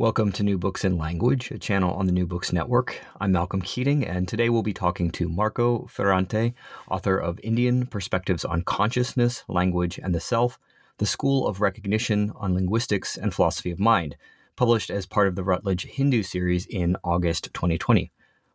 [0.00, 2.98] Welcome to New Books in Language, a channel on the New Books Network.
[3.20, 6.54] I'm Malcolm Keating, and today we'll be talking to Marco Ferrante,
[6.90, 10.58] author of Indian Perspectives on Consciousness, Language, and the Self,
[10.96, 14.16] the School of Recognition on Linguistics and Philosophy of Mind,
[14.56, 18.10] published as part of the Routledge Hindu series in August 2020.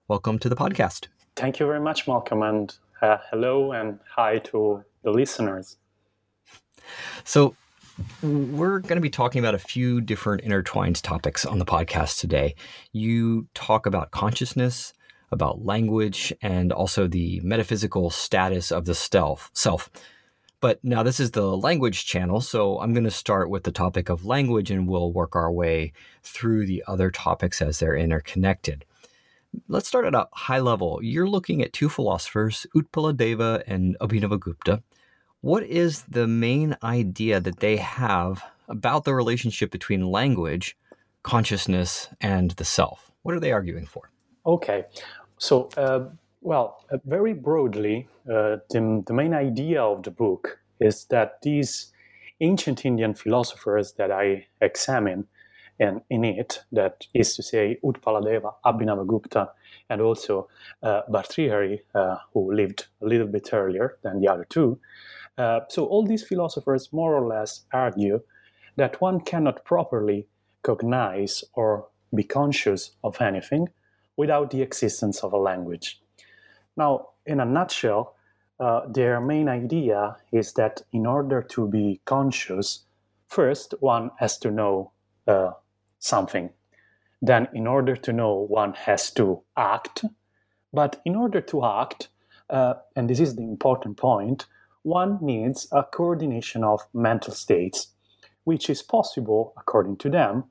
[0.08, 1.10] Welcome to the podcast.
[1.36, 5.78] Thank you very much, Malcolm, and uh, hello and hi to the listeners.
[7.24, 7.56] So,
[8.22, 12.56] we're going to be talking about a few different intertwined topics on the podcast today.
[12.92, 14.94] You talk about consciousness,
[15.32, 19.50] about language, and also the metaphysical status of the self.
[19.54, 19.90] Self.
[20.60, 24.10] But now this is the language channel, so I'm going to start with the topic
[24.10, 25.94] of language, and we'll work our way
[26.24, 28.84] through the other topics as they're interconnected.
[29.70, 31.00] Let's start at a high level.
[31.02, 34.82] You're looking at two philosophers, Utpaladeva and Abhinavagupta
[35.46, 40.76] what is the main idea that they have about the relationship between language,
[41.22, 43.12] consciousness, and the self?
[43.22, 44.10] What are they arguing for?
[44.48, 44.86] Okay.
[45.38, 46.06] So, uh,
[46.42, 51.94] well, uh, very broadly, uh, the, the main idea of the book is that these
[52.42, 55.28] ancient Indian philosophers that I examine
[55.80, 59.50] and in it, that is to say, Utpaladeva, Abhinavagupta,
[59.90, 60.48] and also
[60.82, 64.80] uh, Bhartrihari, uh, who lived a little bit earlier than the other two,
[65.38, 68.22] uh, so all these philosophers more or less argue
[68.78, 70.28] that one cannot properly
[70.64, 73.70] cognize or be conscious of anything
[74.18, 76.02] without the existence of a language.
[76.78, 78.16] Now, in a nutshell,
[78.60, 82.86] uh, their main idea is that in order to be conscious,
[83.28, 84.92] first one has to know
[85.28, 85.52] uh,
[86.00, 86.50] something.
[87.22, 90.06] Then, in order to know, one has to act.
[90.72, 92.10] But in order to act,
[92.50, 94.46] uh, and this is the important point,
[94.86, 97.88] one needs a coordination of mental states,
[98.44, 100.44] which is possible, according to them,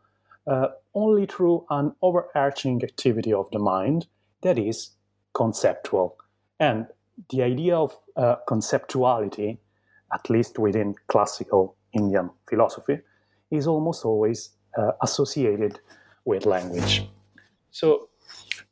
[0.49, 4.09] uh, only through an overarching activity of the mind
[4.43, 4.91] that is
[5.35, 6.17] conceptual.
[6.59, 6.87] And
[7.31, 9.59] the idea of uh, conceptuality,
[10.13, 12.99] at least within classical Indian philosophy,
[13.53, 15.79] is almost always uh, associated
[16.25, 17.07] with language.
[17.71, 18.09] So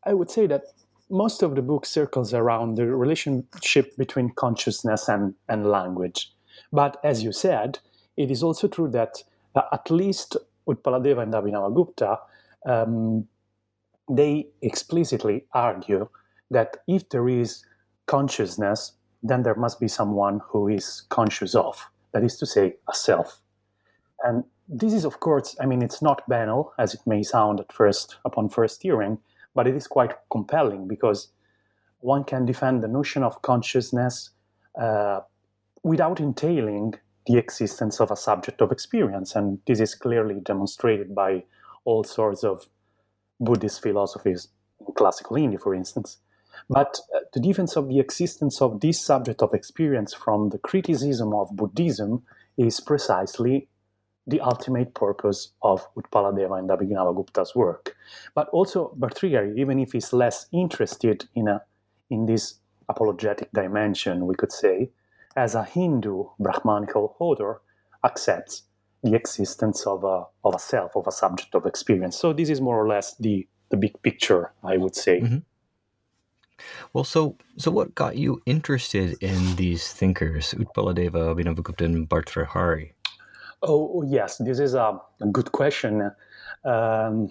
[0.02, 0.64] I would say that
[1.12, 6.32] most of the book circles around the relationship between consciousness and, and language.
[6.72, 7.78] But as you said,
[8.16, 9.22] it is also true that
[9.54, 10.36] uh, at least
[10.66, 12.18] Utpaladeva and Abhinavagupta,
[12.66, 13.28] um,
[14.10, 16.08] they explicitly argue
[16.50, 17.64] that if there is
[18.06, 18.92] consciousness,
[19.22, 23.40] then there must be someone who is conscious of, that is to say, a self.
[24.24, 27.72] And this is, of course, I mean, it's not banal, as it may sound at
[27.72, 29.18] first upon first hearing,
[29.54, 31.28] but it is quite compelling because
[32.00, 34.30] one can defend the notion of consciousness
[34.80, 35.20] uh,
[35.82, 36.94] without entailing
[37.26, 39.36] the existence of a subject of experience.
[39.36, 41.44] And this is clearly demonstrated by
[41.84, 42.68] all sorts of
[43.40, 44.48] Buddhist philosophies,
[44.96, 46.18] classical India, for instance.
[46.68, 51.32] But uh, the defense of the existence of this subject of experience from the criticism
[51.34, 52.22] of Buddhism
[52.56, 53.68] is precisely
[54.26, 57.96] the ultimate purpose of Utpaladeva and Abhinavagupta's work.
[58.34, 61.62] But also Bhartrihari, even if he's less interested in, a,
[62.10, 62.54] in this
[62.88, 64.90] apologetic dimension, we could say,
[65.36, 67.62] as a Hindu Brahmanical author,
[68.04, 68.64] accepts
[69.02, 72.16] the existence of a, of a self, of a subject of experience.
[72.16, 75.20] So this is more or less the, the big picture, I would say.
[75.20, 75.38] Mm-hmm.
[76.92, 82.92] Well, so so what got you interested in these thinkers, Utpaladeva, Abhinavagupta, and Bhartrihari?
[83.62, 85.00] Oh, yes, this is a,
[85.30, 86.10] good question,
[86.64, 87.30] um,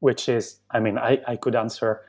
[0.00, 2.02] which is, I mean, I, I could answer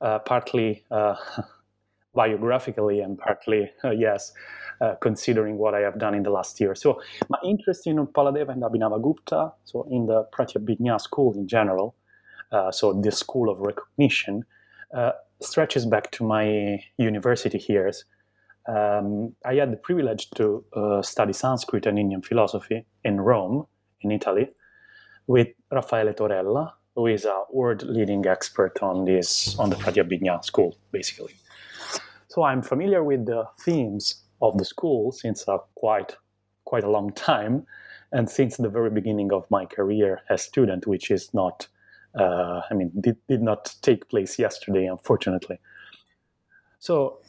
[0.00, 1.16] uh, partly uh,
[2.14, 4.32] biographically and partly, uh, yes,
[4.80, 6.76] uh, considering what I have done in the last year.
[6.76, 11.96] So my interest in Utpaladeva and Abhinavagupta, so in the Pratyabhijna school in general,
[12.52, 14.44] uh, so the school of recognition,
[14.94, 15.12] uh,
[15.42, 18.04] stretches back to my university years.
[18.66, 23.66] Um, I had the privilege to uh, study Sanskrit and Indian philosophy in Rome,
[24.00, 24.50] in Italy,
[25.26, 31.34] with Raffaele Torella, who is a world-leading expert on this on the Pratyabhijna school, basically.
[32.28, 36.16] So I'm familiar with the themes of the school since a quite
[36.64, 37.66] quite a long time,
[38.12, 41.68] and since the very beginning of my career as student, which is not,
[42.18, 45.58] uh, I mean, did, did not take place yesterday, unfortunately.
[46.84, 47.20] So,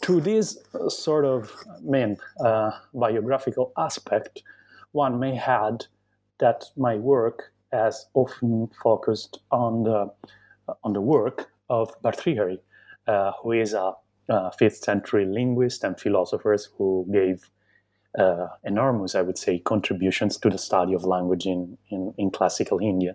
[0.00, 0.58] to this
[0.88, 4.42] sort of main uh, biographical aspect,
[4.90, 5.86] one may add
[6.38, 10.10] that my work has often focused on the
[10.82, 12.58] on the work of Bhartrihari,
[13.06, 13.92] uh, who is a
[14.28, 17.48] uh, fifth century linguist and philosophers who gave
[18.18, 22.80] uh, enormous, I would say, contributions to the study of language in, in, in classical
[22.80, 23.14] India.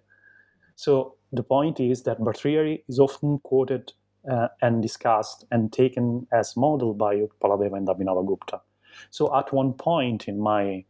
[0.77, 3.91] So the point is that Bhartrihari is often quoted
[4.29, 8.62] uh, and discussed and taken as model by Utpaladeva and Abhinavagupta.
[9.09, 10.85] So at one point in my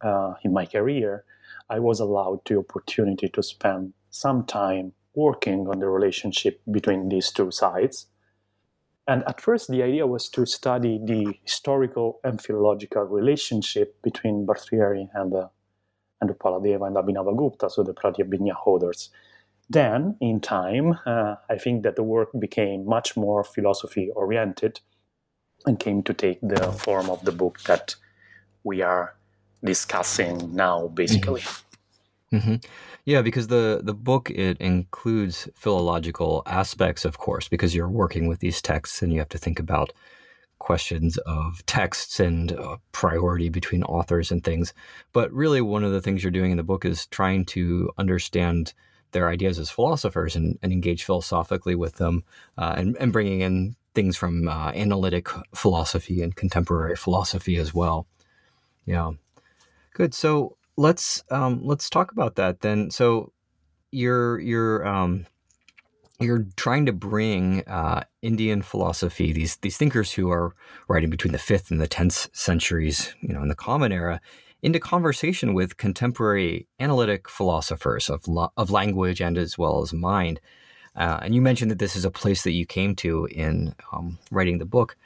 [0.00, 1.24] uh, in my career,
[1.70, 7.30] I was allowed the opportunity to spend some time working on the relationship between these
[7.30, 8.06] two sides
[9.08, 15.08] and at first, the idea was to study the historical and philological relationship between Bhartrihari
[15.14, 15.50] and the
[16.20, 19.10] and Utpaladeva and Abhinavagupta, so the Pratyabhijna authors.
[19.72, 24.80] Then, in time, uh, I think that the work became much more philosophy oriented
[25.66, 27.94] and came to take the form of the book that
[28.64, 29.14] we are
[29.64, 31.40] discussing now, basically.
[31.40, 32.36] Mm-hmm.
[32.36, 32.54] Mm-hmm.
[33.04, 38.40] Yeah, because the the book it includes philological aspects, of course, because you're working with
[38.40, 39.92] these texts and you have to think about
[40.58, 44.72] questions of texts and uh, priority between authors and things.
[45.12, 48.72] But really, one of the things you're doing in the book is trying to understand
[49.12, 52.24] their ideas as philosophers and, and engage philosophically with them,
[52.58, 58.06] uh, and, and bringing in things from uh, analytic philosophy and contemporary philosophy as well.
[58.86, 59.12] Yeah,
[59.94, 60.14] good.
[60.14, 62.90] So let's um, let's talk about that then.
[62.90, 63.32] So
[63.90, 65.26] you're you're um,
[66.20, 70.54] you're trying to bring uh, Indian philosophy, these these thinkers who are
[70.88, 74.20] writing between the fifth and the tenth centuries, you know, in the Common Era,
[74.62, 78.24] into conversation with contemporary analytic philosophers of
[78.56, 80.40] of language and as well as mind.
[80.94, 84.18] Uh, and you mentioned that this is a place that you came to in um,
[84.30, 84.96] writing the book.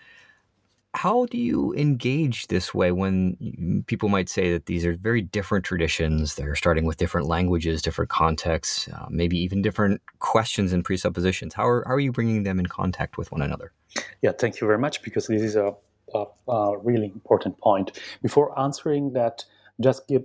[0.94, 5.64] How do you engage this way when people might say that these are very different
[5.64, 11.52] traditions they're starting with different languages different contexts uh, maybe even different questions and presuppositions?
[11.52, 13.72] How are, how are you bringing them in contact with one another?
[14.22, 15.74] Yeah thank you very much because this is a,
[16.14, 19.44] a, really important point before answering that
[19.80, 20.24] just give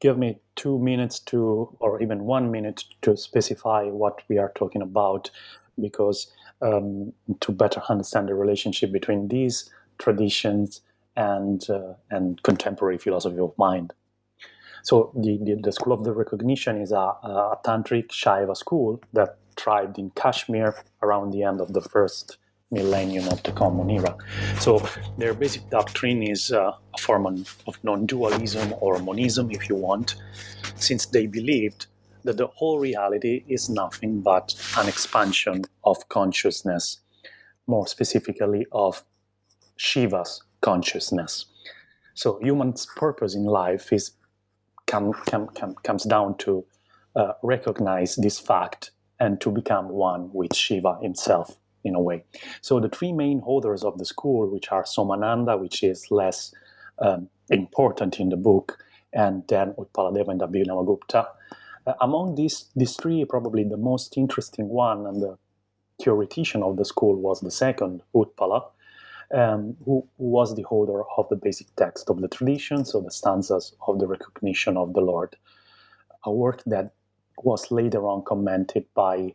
[0.00, 4.80] give me two minutes to or even one minute to specify what we are talking
[4.80, 5.30] about
[5.80, 6.32] because
[6.62, 10.80] um, to better understand the relationship between these traditions
[11.16, 13.92] and uh, and contemporary philosophy of mind.
[14.82, 19.36] So the, the, the, school of the recognition is a, a, tantric Shaiva school that
[19.56, 22.38] thrived in Kashmir around the end of the first
[22.70, 24.16] millennium of the Common Era.
[24.60, 24.86] So
[25.16, 30.16] their basic doctrine is uh, a form of non-dualism or monism, if you want,
[30.76, 31.86] since they believed
[32.24, 37.00] that the whole reality is nothing but an expansion of consciousness,
[37.66, 39.02] more specifically of
[39.76, 41.46] Shiva's consciousness.
[42.14, 44.12] So human's purpose in life is
[44.86, 46.64] come, come, come, comes down to
[47.16, 52.24] uh, recognize this fact and to become one with Shiva himself in a way.
[52.60, 56.54] So the three main holders of the school, which are Somananda, which is less
[56.98, 58.78] um, important in the book,
[59.12, 61.26] and then Utpaladeva and Abhinavagupta.
[61.86, 65.38] Uh, among these, these three, probably the most interesting one and the
[66.02, 68.64] theoretician of the school was the second, Utpala,
[69.34, 73.74] um, who, was the holder of the basic text of the tradition, so the stanzas
[73.86, 75.36] of the recognition of the Lord,
[76.24, 76.92] a work that
[77.42, 79.34] was later on commented by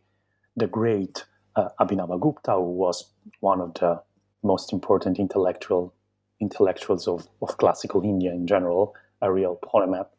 [0.55, 4.01] the great uh, Abhinavagupta, who was one of the
[4.43, 5.93] most important intellectual
[6.41, 10.09] intellectuals of, of classical India in general, a real polymath,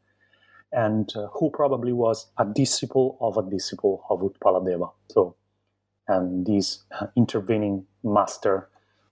[0.73, 4.91] and uh, who probably was a disciple of a disciple of Utpaladeva.
[5.11, 5.37] So,
[6.09, 8.69] and this uh, intervening master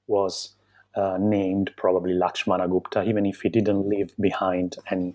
[0.06, 0.54] was
[0.96, 5.14] uh, named probably Lakshmana Gupta, even if he didn't leave behind any,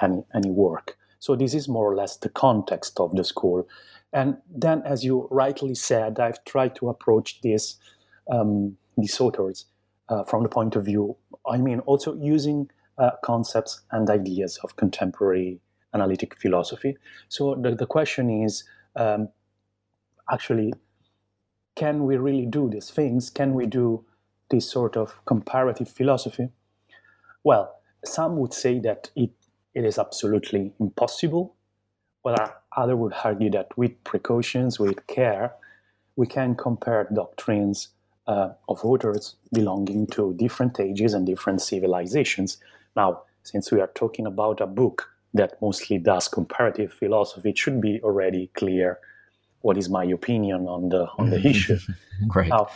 [0.00, 0.96] any, any work.
[1.18, 3.66] So this is more or less the context of the school.
[4.14, 7.76] And then, as you rightly said, I've tried to approach this,
[8.30, 9.66] um, these authors
[10.08, 11.16] uh, from the point of view
[11.46, 15.60] I mean, also using uh, concepts and ideas of contemporary
[15.92, 16.96] analytic philosophy.
[17.28, 18.64] So the, the question is
[18.96, 19.28] um,
[20.30, 20.72] actually,
[21.76, 23.30] can we really do these things?
[23.30, 24.04] Can we do
[24.50, 26.48] this sort of comparative philosophy?
[27.42, 29.30] Well, some would say that it,
[29.74, 31.56] it is absolutely impossible,
[32.22, 35.52] while others would argue that with precautions, with care,
[36.16, 37.88] we can compare doctrines
[38.26, 42.58] uh, of authors belonging to different ages and different civilizations.
[42.96, 47.80] Now, since we are talking about a book that mostly does comparative philosophy, it should
[47.80, 48.98] be already clear
[49.60, 51.78] what is my opinion on the on the issue.
[52.28, 52.48] Great.
[52.48, 52.68] Now,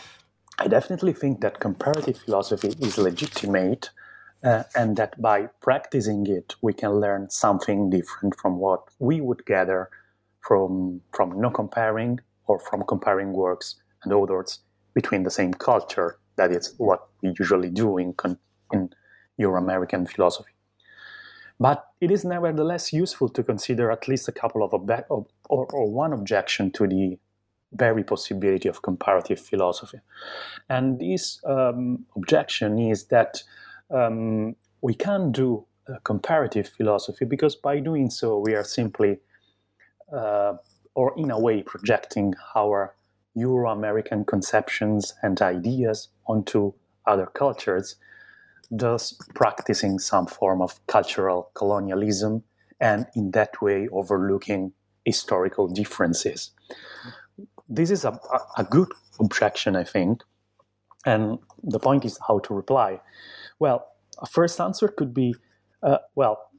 [0.59, 3.90] I definitely think that comparative philosophy is legitimate,
[4.45, 9.45] uh, and that by practicing it, we can learn something different from what we would
[9.47, 9.90] gather
[10.40, 14.61] from from no comparing or from comparing works and authors
[14.95, 16.18] between the same culture.
[16.37, 18.14] That is what we usually do in
[18.73, 18.90] in
[19.38, 20.52] Euro-American philosophy.
[21.61, 25.90] But it is nevertheless useful to consider at least a couple of ob- or, or
[25.90, 27.18] one objection to the
[27.73, 30.00] very possibility of comparative philosophy.
[30.68, 33.42] And this um, objection is that
[33.90, 35.66] um, we can't do
[36.04, 39.18] comparative philosophy because by doing so, we are simply,
[40.12, 40.54] uh,
[40.95, 42.95] or in a way, projecting our
[43.35, 46.73] Euro American conceptions and ideas onto
[47.07, 47.97] other cultures
[48.71, 52.42] thus practicing some form of cultural colonialism
[52.80, 54.73] and in that way overlooking
[55.04, 56.50] historical differences.
[57.68, 58.18] This is a,
[58.57, 58.88] a good
[59.21, 60.23] objection, I think.
[61.07, 63.00] And the point is how to reply.
[63.59, 63.88] Well,
[64.19, 65.35] a first answer could be
[65.83, 66.50] uh, well,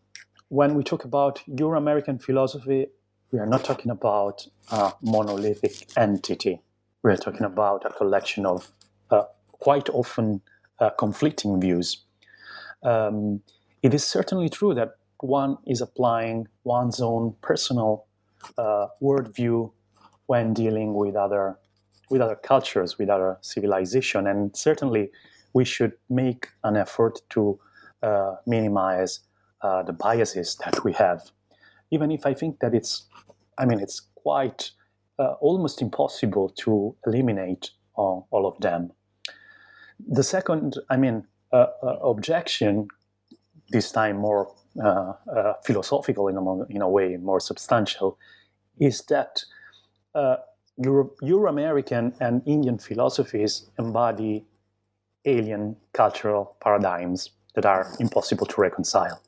[0.50, 2.88] when we talk about Euro American philosophy,
[3.32, 6.62] we are not talking about a monolithic entity.
[7.04, 8.72] We are talking about a collection of
[9.12, 10.42] uh, quite often
[10.80, 12.04] uh, conflicting views.
[12.82, 13.42] Um,
[13.84, 18.06] it is certainly true that one is applying one's own personal
[18.58, 19.72] uh, worldview
[20.26, 21.58] when dealing with other
[22.10, 25.12] with other cultures, with other civilization, and certainly
[25.54, 27.60] we should make an effort to
[28.02, 29.22] uh, minimize
[29.62, 31.32] uh, the biases that we have.
[31.92, 33.08] Even if I think that it's,
[33.58, 34.72] I mean, it's quite
[35.18, 38.92] uh, almost impossible to eliminate all, all of them.
[40.08, 42.88] The second, I mean, uh, uh, objection,
[43.70, 45.14] this time more uh,
[45.66, 48.18] philosophical in a, in a way, more substantial,
[48.80, 49.44] is that
[50.78, 54.46] Euro, Euro American and Indian philosophies embody
[55.26, 59.22] alien cultural paradigms that are impossible to reconcile.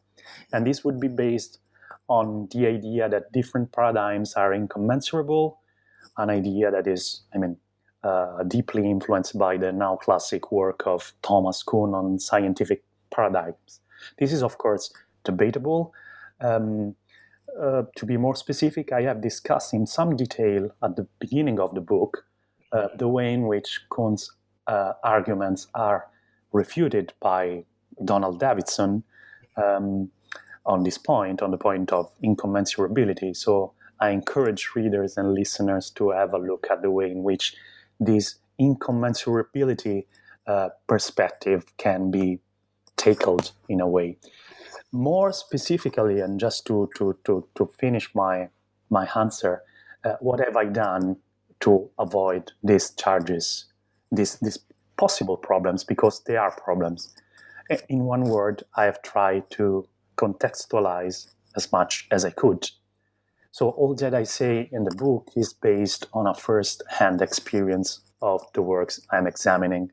[0.53, 1.59] And this would be based
[2.07, 5.59] on the idea that different paradigms are incommensurable,
[6.17, 7.57] an idea that is, I mean,
[8.03, 13.81] uh, deeply influenced by the now classic work of Thomas Kuhn on scientific paradigms.
[14.17, 14.91] This is, of course,
[15.23, 15.93] debatable.
[16.41, 16.95] Um,
[17.59, 21.75] uh, to be more specific, I have discussed in some detail at the beginning of
[21.75, 22.25] the book
[22.71, 24.31] uh, the way in which Kuhn's
[24.67, 26.07] uh, arguments are
[26.51, 27.63] refuted by
[28.03, 29.03] Donald Davidson
[29.57, 30.09] um,
[30.65, 33.35] on this point, on the point of incommensurability.
[33.35, 37.55] So I encourage readers and listeners to have a look at the way in which
[37.99, 40.05] this incommensurability
[40.47, 42.39] uh, perspective can be
[42.97, 44.17] tackled in a way.
[44.91, 48.49] More specifically, and just to, to, to, to finish my,
[48.89, 49.63] my answer,
[50.03, 51.17] uh, what have I done
[51.61, 53.65] to avoid these charges,
[54.11, 54.59] these, these
[54.97, 57.15] possible problems, because they are problems?
[57.89, 59.87] In one word, I have tried to
[60.17, 62.69] contextualize as much as I could
[63.51, 68.41] so all that I say in the book is based on a first-hand experience of
[68.53, 69.91] the works I'm examining.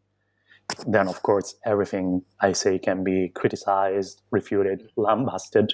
[0.87, 5.73] Then, of course, everything I say can be criticized, refuted, lambasted.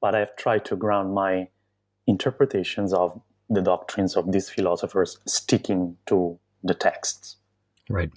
[0.00, 1.48] But I've tried to ground my
[2.06, 7.36] interpretations of the doctrines of these philosophers sticking to the texts.
[7.88, 8.10] Right.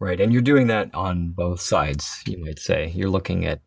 [0.00, 0.20] Right.
[0.20, 2.92] And you're doing that on both sides, you might say.
[2.94, 3.60] You're looking at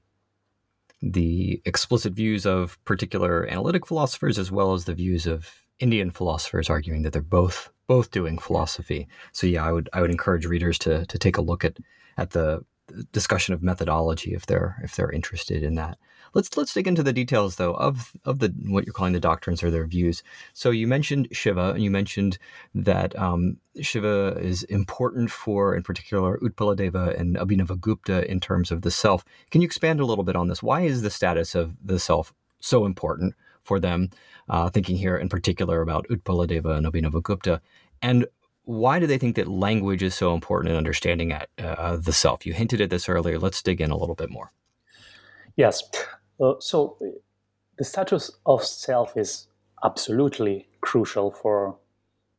[1.02, 5.50] the explicit views of particular analytic philosophers as well as the views of
[5.80, 9.08] Indian philosophers arguing that they're both both doing philosophy.
[9.32, 11.78] So yeah, I would I would encourage readers to to take a look at
[12.18, 12.62] at the
[13.12, 15.98] discussion of methodology if they're if they're interested in that.
[16.34, 19.64] Let's let's dig into the details though of of the what you're calling the doctrines
[19.64, 20.24] or their views.
[20.54, 22.38] So you mentioned Shiva and you mentioned
[22.76, 28.92] that um, Shiva is important for, in particular, Utpaladeva and Abhinavagupta in terms of the
[28.92, 29.24] self.
[29.52, 30.64] Can you expand a little bit on this?
[30.64, 34.10] Why is the status of the self so important for them?
[34.50, 37.60] Uh, thinking here in particular about Utpaladeva and Abhinavagupta,
[38.02, 38.26] and
[38.64, 42.46] why do they think that language is so important in understanding at, uh, the self?
[42.46, 43.40] You hinted at this earlier.
[43.40, 44.52] Let's dig in a little bit more.
[45.58, 45.84] Yes.
[46.40, 46.98] Uh, so
[47.78, 49.48] the status of self is
[49.84, 51.78] absolutely crucial for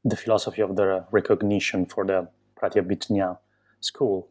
[0.04, 3.38] the philosophy of the recognition for the Pratyabhijna
[3.80, 4.28] school,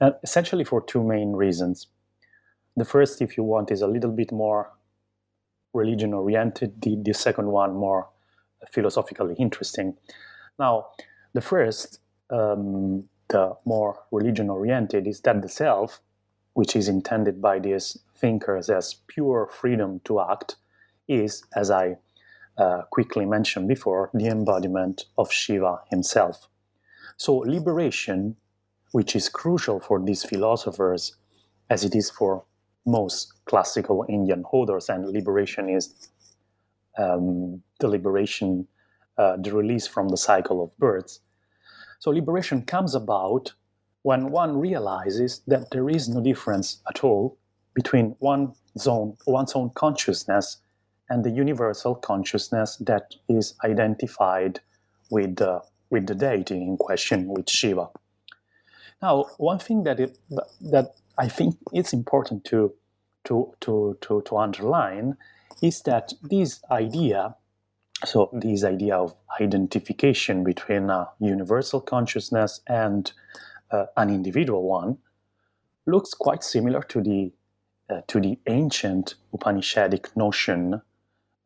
[0.00, 1.88] and essentially for two main reasons.
[2.76, 4.70] The first, if you want, is a little bit more
[5.74, 8.08] religion oriented, the, the second one more
[8.70, 9.96] philosophically interesting.
[10.58, 10.86] Now,
[11.32, 16.00] the first, um, the more religion oriented, is that the self,
[16.54, 20.56] which is intended by these thinkers as pure freedom to act,
[21.08, 21.96] is, as I
[22.56, 26.48] uh, quickly mentioned before, the embodiment of Shiva himself.
[27.16, 28.36] So, liberation,
[28.92, 31.16] which is crucial for these philosophers,
[31.70, 32.44] as it is for
[32.86, 36.08] most classical Indian holders, and liberation is
[36.96, 38.66] um, the liberation,
[39.16, 41.20] uh, the release from the cycle of births.
[41.98, 43.52] So, liberation comes about
[44.02, 47.38] when one realizes that there is no difference at all
[47.78, 50.56] between one's own, one's own consciousness
[51.10, 54.58] and the universal consciousness that is identified
[55.10, 57.86] with, uh, with the deity in question, with Shiva.
[59.00, 60.18] Now, one thing that, it,
[60.72, 62.74] that I think it's important to,
[63.26, 65.16] to, to, to, to underline
[65.62, 67.36] is that this idea,
[68.04, 73.12] so this idea of identification between a universal consciousness and
[73.70, 74.98] uh, an individual one,
[75.86, 77.32] looks quite similar to the
[77.90, 80.82] uh, to the ancient Upanishadic notion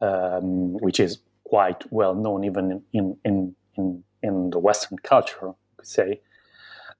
[0.02, 5.76] um, which is quite well known even in, in, in, in the Western culture, you
[5.76, 6.20] could say,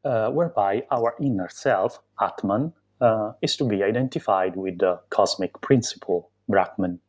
[0.05, 6.31] uh, whereby our inner self, Atman, uh, is to be identified with the cosmic principle,
[6.49, 7.01] Brahman,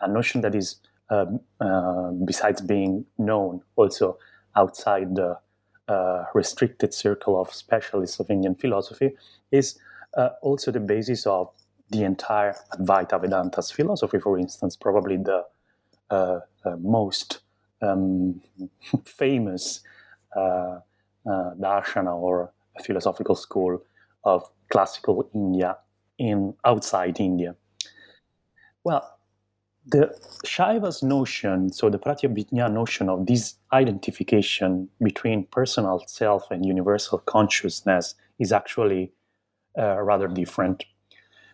[0.00, 0.76] a notion that is,
[1.10, 4.18] um, uh, besides being known also
[4.56, 5.38] outside the
[5.88, 9.16] uh, restricted circle of specialists of Indian philosophy,
[9.50, 9.78] is
[10.18, 11.48] uh, also the basis of
[11.90, 15.44] the entire Advaita Vedanta's philosophy, for instance, probably the
[16.10, 17.40] uh, uh, most
[17.80, 18.42] um,
[19.04, 19.80] famous
[20.36, 20.80] uh,
[21.26, 23.82] uh, darshana or philosophical school
[24.24, 25.78] of classical India
[26.18, 27.54] in outside India.
[28.84, 29.18] Well,
[29.86, 30.14] the
[30.44, 38.14] Shaiva's notion, so the Pratyabhijna notion of this identification between personal self and universal consciousness
[38.38, 39.12] is actually
[39.78, 40.84] uh, rather different.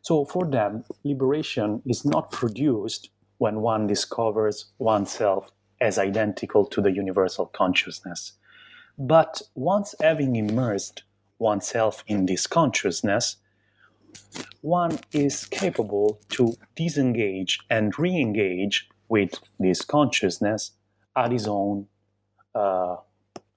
[0.03, 6.93] So for them, liberation is not produced when one discovers oneself as identical to the
[6.93, 8.33] universal consciousness.
[8.99, 11.03] But once having immersed
[11.39, 13.37] oneself in this consciousness,
[14.61, 20.73] one is capable to disengage and re engage with this consciousness
[21.17, 21.87] at his own,
[22.55, 22.97] uh,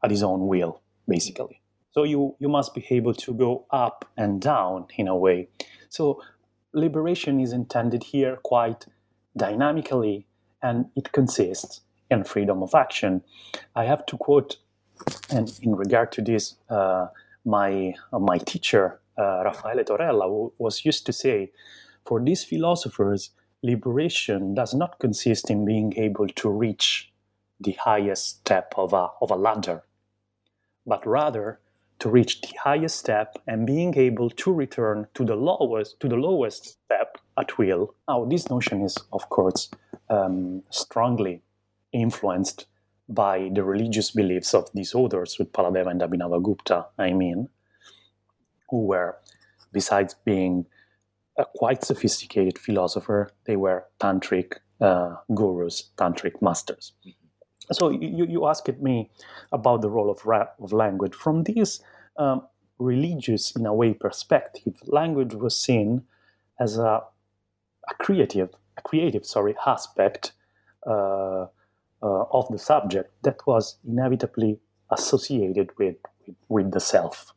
[0.03, 1.61] at his own will, basically.
[1.97, 5.49] So you, you must be able to go up and down in a way.
[5.89, 6.21] So
[6.71, 8.85] liberation is intended here quite
[9.35, 10.27] dynamically,
[10.61, 11.81] and it consists
[12.11, 13.23] in freedom of action.
[13.75, 14.57] I have to quote,
[15.31, 17.07] and in regard to this, uh,
[17.45, 21.51] my uh, my teacher uh, Raffaele Torella w- was used to say,
[22.05, 23.31] for these philosophers,
[23.63, 27.11] liberation does not consist in being able to reach
[27.59, 29.83] the highest step of a, of a ladder,
[30.85, 31.59] but rather
[31.99, 36.15] to reach the highest step and being able to return to the lowest to the
[36.15, 37.95] lowest step at will.
[38.07, 39.69] Now, this notion is, of course,
[40.09, 41.41] um, strongly
[41.91, 42.65] influenced
[43.09, 47.47] by the religious beliefs of these authors, Utpaladeva and Abhinavagupta, I mean,
[48.69, 49.17] who were,
[49.71, 50.65] besides being
[51.37, 56.93] a quite sophisticated philosopher, they were tantric uh, gurus, tantric masters.
[57.07, 57.16] Mm-hmm
[57.71, 59.09] so you, you asked me
[59.51, 60.25] about the role of,
[60.59, 61.13] of language.
[61.13, 61.81] From this
[62.17, 62.43] um,
[62.79, 66.03] religious, in a way, perspective, language was seen
[66.59, 67.01] as a,
[67.89, 70.33] a creative, a creative, sorry, aspect
[70.85, 71.47] uh,
[72.01, 74.59] uh, of the subject that was inevitably
[74.91, 77.33] associated with, with, with the self.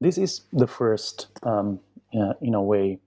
[0.00, 1.80] This is the first, um,
[2.14, 3.00] uh, in a way,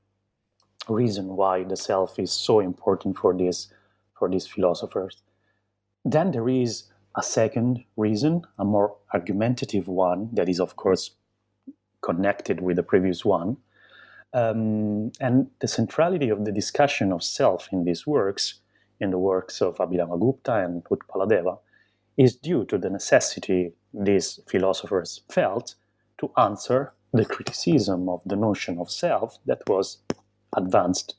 [0.90, 3.68] reason why the self is so important for this
[4.18, 5.22] for these philosophers.
[6.10, 6.86] Then there is
[7.18, 11.12] a second reason, a more argumentative one, that is, of course,
[12.02, 13.58] connected with the previous one.
[14.34, 18.62] Um, and the centrality of the discussion of self in these works,
[19.02, 21.60] in the works of Abhinavagupta and Utpaladeva,
[22.16, 25.76] is due to the necessity these philosophers felt
[26.20, 29.98] to answer the criticism of the notion of self that was
[30.56, 31.16] advanced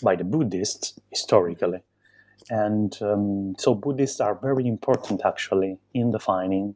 [0.00, 1.82] by the Buddhists historically
[2.48, 6.74] And um, so Buddhists are very important actually in defining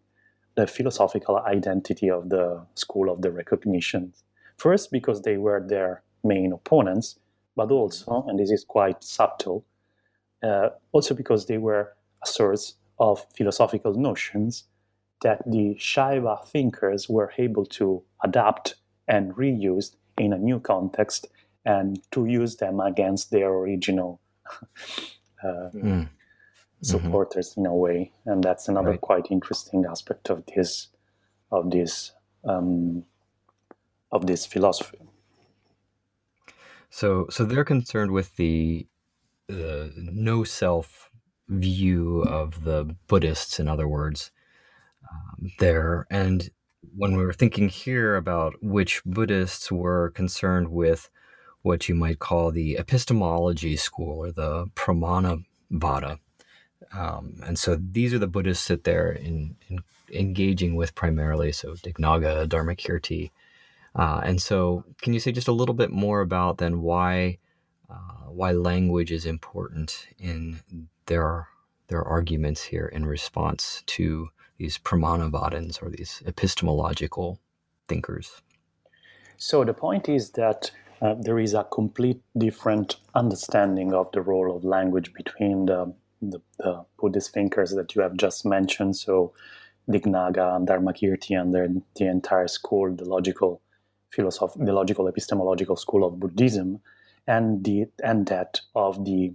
[0.57, 4.13] the philosophical identity of the school of the recognition.
[4.57, 7.19] First, because they were their main opponents,
[7.57, 9.65] but also, and this is quite subtle,
[10.43, 14.65] uh, also because they were a source of philosophical notions
[15.23, 18.77] that the Shaiva thinkers were able to adapt
[19.09, 21.27] and reuse in a new context
[21.65, 24.21] and to use them against their original
[25.45, 26.09] uh, mm.
[26.83, 27.61] supporters mm-hmm.
[27.61, 28.13] in a way.
[28.27, 29.01] And that's another right.
[29.01, 30.89] quite interesting aspect of this
[31.51, 32.13] of this
[32.45, 33.05] um,
[34.11, 34.99] of this philosophy.
[36.91, 38.87] So, so they're concerned with the
[39.49, 41.11] the no self
[41.49, 44.31] view of the Buddhists, in other words,
[45.11, 46.07] um, there.
[46.11, 46.49] And
[46.97, 51.11] when we were thinking here about which Buddhists were concerned with
[51.65, 56.19] what you might call the epistemology school or the Pramana Vada.
[56.93, 59.81] Um, and so these are the Buddhists that they're in, in
[60.13, 61.53] engaging with primarily.
[61.53, 63.31] So Dignaga, Dharmakirti.
[63.97, 67.39] Uh, and so, can you say just a little bit more about then why
[67.89, 70.61] uh, why language is important in
[71.07, 71.49] their
[71.89, 77.39] their arguments here in response to these pramanavadins or these epistemological
[77.89, 78.43] thinkers.
[79.37, 80.71] So the point is that
[81.05, 86.41] uh, there is a complete different understanding of the role of language between the, the,
[86.59, 88.97] the Buddhist thinkers that you have just mentioned.
[88.97, 89.35] So
[89.91, 93.61] Dignaga and Dharmakirti and the, the entire school, the logical
[94.17, 96.81] philosoph- the logical epistemological school of Buddhism,
[97.27, 99.35] and the and that of the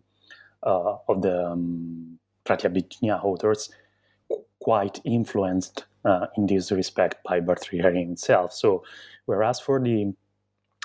[0.64, 3.70] uh, of the um, Pratyabhijna authors,
[4.60, 8.54] quite influenced uh, in this respect by Bhartrihari himself.
[8.54, 8.84] So,
[9.26, 10.14] whereas for the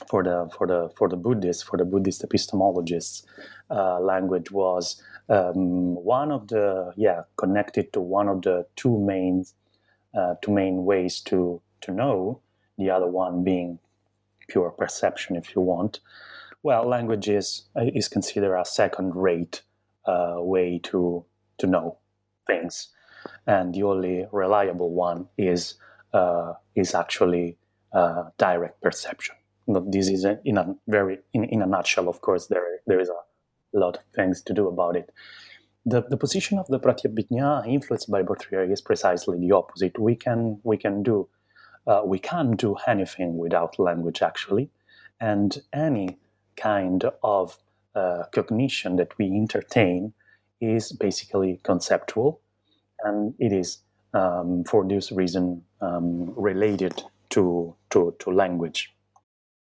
[0.09, 3.25] for the for the for the Buddhists, for the Buddhist epistemologists,
[3.71, 9.45] uh, language was um, one of the yeah connected to one of the two main
[10.15, 12.41] uh, two main ways to to know.
[12.79, 13.79] The other one being
[14.49, 16.01] pure perception, if you want.
[16.63, 19.63] Well, language is is considered a second rate
[20.07, 21.25] uh, way to
[21.59, 21.99] to know
[22.47, 22.89] things
[23.47, 25.75] and the only reliable one is
[26.13, 27.57] uh, is actually
[27.93, 29.35] uh, direct perception.
[29.67, 32.09] This is a, in a very in, in a nutshell.
[32.09, 35.11] Of course, there there is a lot of things to do about it.
[35.87, 39.99] The, the position of the Pratyabhijna influenced by Bhartrihari is precisely the opposite.
[39.99, 41.29] We can we can do
[41.87, 44.71] uh, we can't do anything without language actually,
[45.21, 46.19] and any
[46.57, 47.59] kind of
[47.95, 50.15] uh, cognition that we entertain
[50.61, 52.41] is basically conceptual
[53.05, 53.79] and it is
[54.15, 58.94] um, for this reason um, related to, to, to language.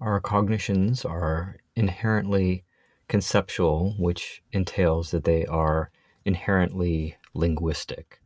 [0.00, 2.64] Our cognitions are inherently
[3.08, 5.90] conceptual, which entails that they are
[6.24, 8.20] inherently linguistic.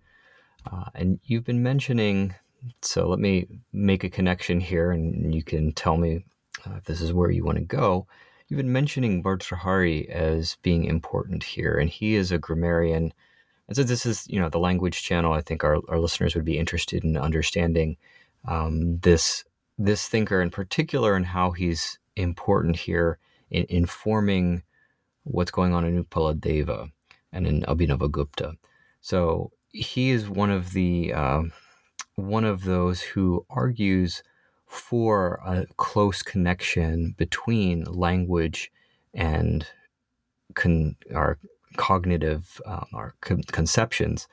[0.70, 2.34] Uh, and you've been mentioning,
[2.82, 6.24] so let me make a connection here and you can tell me
[6.66, 8.06] uh, if this is where you want to go.
[8.48, 13.12] You've been mentioning Bhartrihari as being important here, and he is a grammarian
[13.68, 15.34] and so this is, you know, the language channel.
[15.34, 17.98] I think our, our listeners would be interested in understanding
[18.46, 19.44] um, this
[19.78, 23.18] this thinker in particular and how he's important here
[23.50, 24.62] in informing
[25.24, 26.90] what's going on in Utpaladeva
[27.32, 28.54] and in Abhinavagupta.
[29.00, 31.42] So he is one of the uh,
[32.16, 34.22] one of those who argues
[34.66, 38.70] for a close connection between language
[39.14, 39.66] and
[40.54, 41.38] con- our
[41.76, 44.26] cognitive um, or con- conceptions.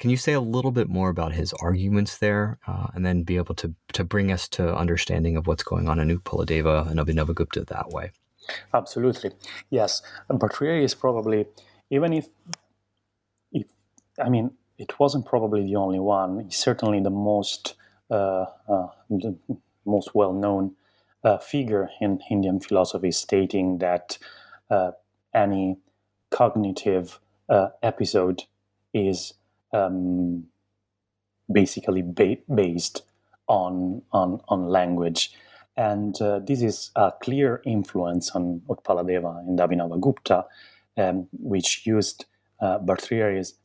[0.00, 3.36] Can you say a little bit more about his arguments there, uh, and then be
[3.36, 7.66] able to to bring us to understanding of what's going on in Utpaladeva and Abhinavagupta
[7.66, 8.10] that way?
[8.72, 9.32] Absolutely,
[9.68, 10.00] yes.
[10.30, 11.46] Bhartrihari is probably,
[11.90, 12.28] even if,
[13.52, 13.66] if
[14.18, 16.40] I mean, it wasn't probably the only one.
[16.40, 17.74] He's certainly the most
[18.10, 19.36] uh, uh, the
[19.84, 20.76] most well known
[21.22, 24.16] uh, figure in Indian philosophy, stating that
[24.70, 24.92] uh,
[25.34, 25.76] any
[26.30, 28.44] cognitive uh, episode
[28.94, 29.34] is
[29.72, 30.44] um,
[31.50, 33.02] basically ba- based
[33.48, 35.32] on, on, on language.
[35.76, 40.44] And uh, this is a clear influence on Utpaladeva and Abhinavagupta,
[40.96, 42.26] um, which used
[42.60, 42.78] uh,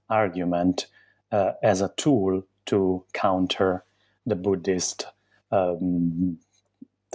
[0.09, 0.87] argument
[1.31, 3.83] uh, as a tool to counter
[4.25, 5.07] the Buddhist
[5.51, 6.37] um,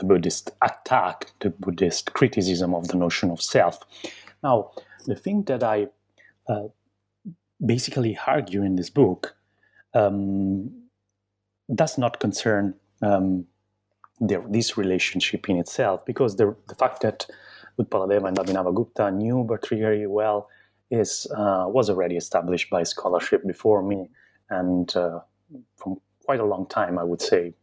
[0.01, 3.79] the Buddhist attack, the Buddhist criticism of the notion of self.
[4.43, 4.71] Now,
[5.07, 5.89] the thing that I
[6.49, 6.69] uh,
[7.65, 9.37] basically argue in this book
[9.95, 10.71] um,
[11.75, 13.47] does not concern um,
[14.21, 17.27] the, this relationship in itself, because the, the fact that
[17.79, 20.49] Utpaladeva and Abhinavagupta knew Bhartrihari well
[20.91, 24.09] is uh, was already established by scholarship before me,
[24.51, 25.21] and uh,
[25.77, 27.55] from quite a long time, I would say,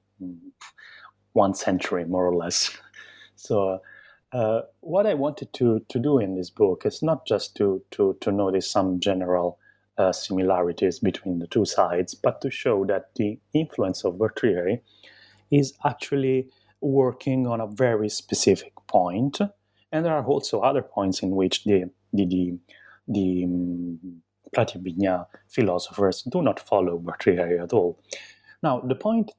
[1.34, 2.76] one century more or less.
[3.40, 3.80] So,
[4.32, 8.18] uh, what I wanted to to do in this book is not just to to
[8.22, 9.60] to notice some general
[9.98, 14.82] uh, similarities between the two sides, but to show that the influence of Bhartrihari
[15.52, 16.50] is actually
[16.82, 19.40] working on a very specific point,
[19.92, 22.54] and there are also other points in which the the the,
[23.08, 28.00] the um, philosophers do not follow Bhartrihari at all.
[28.64, 29.32] Now, the point,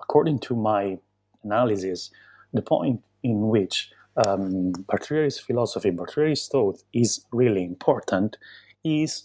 [0.00, 0.98] according to my
[1.42, 2.10] analysis,
[2.52, 8.36] the point in which um, Bhartrihari's philosophy, Bhartrihari's thought is really important
[8.84, 9.24] is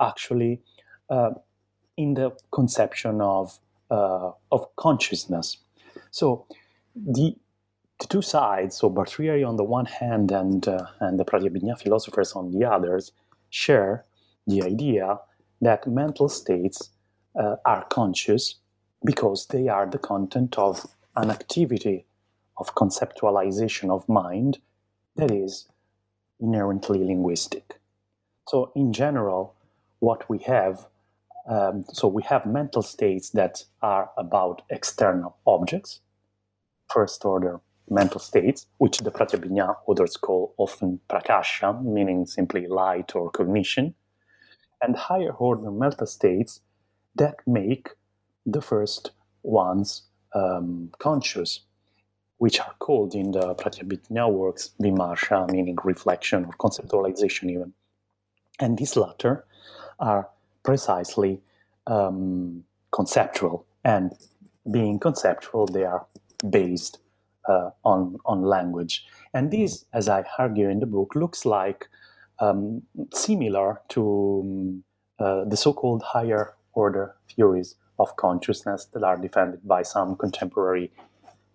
[0.00, 0.60] actually
[1.10, 1.30] uh,
[1.96, 3.58] in the conception of,
[3.90, 5.58] uh, of consciousness.
[6.10, 6.46] So
[6.94, 7.36] the,
[8.00, 12.32] the two sides, so Bhartrihari on the one hand and, uh, and the Pratyabhijna philosophers
[12.32, 13.12] on the others,
[13.50, 14.04] share
[14.46, 15.18] the idea
[15.60, 16.90] that mental states
[17.40, 18.56] uh, are conscious
[19.04, 22.06] because they are the content of an activity
[22.56, 24.58] of conceptualization of mind
[25.16, 25.68] that is
[26.40, 27.80] inherently linguistic.
[28.48, 29.54] So, in general,
[30.00, 30.86] what we have
[31.46, 36.00] um, so we have mental states that are about external objects,
[36.92, 43.30] first order mental states, which the Pratyabhijna authors call often prakasha, meaning simply light or
[43.30, 43.94] cognition,
[44.80, 46.60] and higher order mental states
[47.16, 47.90] that make
[48.46, 49.10] the first
[49.42, 50.04] ones
[50.34, 51.60] um, conscious,
[52.38, 57.74] which are called in the Pratyabhijna works vimarsha, meaning reflection or conceptualization even.
[58.60, 59.44] And these latter
[59.98, 60.28] are
[60.62, 61.40] precisely
[61.86, 64.12] um, conceptual, and
[64.70, 66.06] being conceptual, they are
[66.48, 66.98] based
[67.48, 69.04] uh, on on language.
[69.32, 71.88] And this, as I argue in the book, looks like
[72.38, 74.84] um, similar to um,
[75.18, 80.90] uh, the so-called higher order theories of consciousness that are defended by some contemporary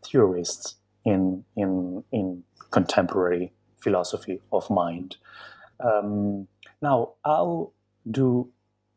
[0.06, 5.18] theorists in in in contemporary philosophy of mind.
[5.80, 6.48] Um,
[6.82, 7.72] now, how
[8.10, 8.50] do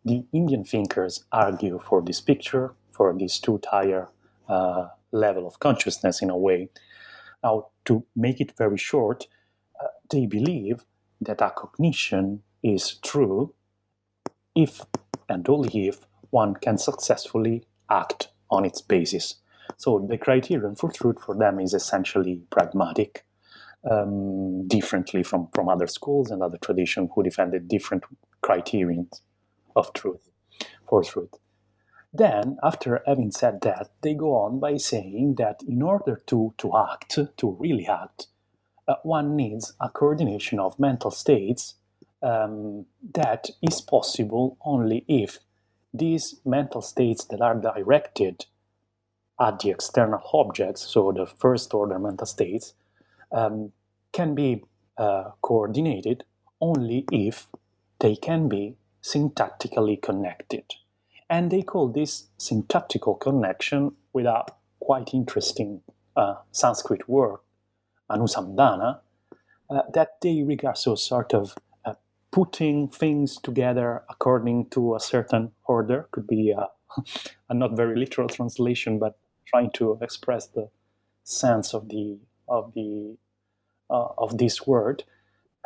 [0.04, 4.08] the Indian thinkers argue for this picture, for this two-tier
[4.48, 6.70] uh, level of consciousness in a way?
[7.42, 9.26] Now, to make it very short,
[9.82, 10.84] uh, they believe
[11.20, 13.54] that a cognition is true
[14.54, 14.82] if
[15.28, 19.36] and only if one can successfully act on its basis.
[19.76, 23.24] So the criterion for truth for them is essentially pragmatic,
[23.90, 28.04] um, differently from, from other schools and other traditions who defended different
[28.40, 29.22] criterions
[29.74, 30.28] of truth,
[30.88, 31.34] for truth.
[32.12, 36.76] Then, after having said that, they go on by saying that in order to, to
[36.76, 38.26] act, to really act,
[38.86, 41.76] uh, one needs a coordination of mental states
[42.22, 45.38] um, that is possible only if
[45.94, 48.46] these mental states that are directed
[49.40, 52.74] at the external objects, so the first order mental states,
[53.32, 53.72] um,
[54.12, 54.64] can be
[54.98, 56.24] uh, coordinated
[56.60, 57.48] only if
[58.00, 60.64] they can be syntactically connected.
[61.28, 64.44] And they call this syntactical connection with a
[64.80, 65.82] quite interesting
[66.14, 67.38] uh, Sanskrit word,
[68.10, 69.00] anusandhana,
[69.70, 71.56] uh, that they regard so sort of
[72.32, 76.68] putting things together according to a certain order could be a,
[77.48, 79.16] a not very literal translation, but
[79.46, 80.68] trying to express the
[81.22, 82.18] sense of the
[82.52, 83.16] of the
[83.90, 85.04] uh, of this word.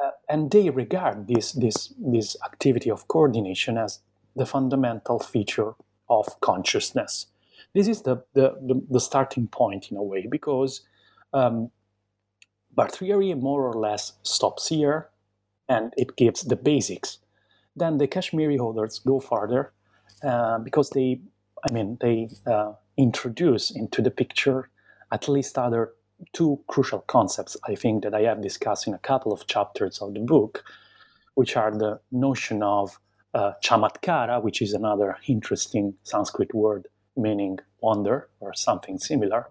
[0.02, 4.00] Uh, and they regard this this this activity of coordination as
[4.36, 5.74] the fundamental feature
[6.08, 7.26] of consciousness.
[7.74, 10.82] This is the the, the, the starting point in a way because
[11.32, 11.70] um,
[12.76, 15.08] Bhartrihari more or less stops here
[15.68, 17.18] and it gives the basics.
[17.74, 19.72] Then the Kashmiri holders go further
[20.22, 21.20] uh, because they,
[21.68, 24.70] I mean, they uh, introduce into the picture
[25.12, 25.92] at least other
[26.32, 30.14] two crucial concepts I think that I have discussed in a couple of chapters of
[30.14, 30.64] the book,
[31.34, 32.98] which are the notion of
[33.34, 39.48] uh, chamatkara, which is another interesting Sanskrit word meaning wonder or something similar,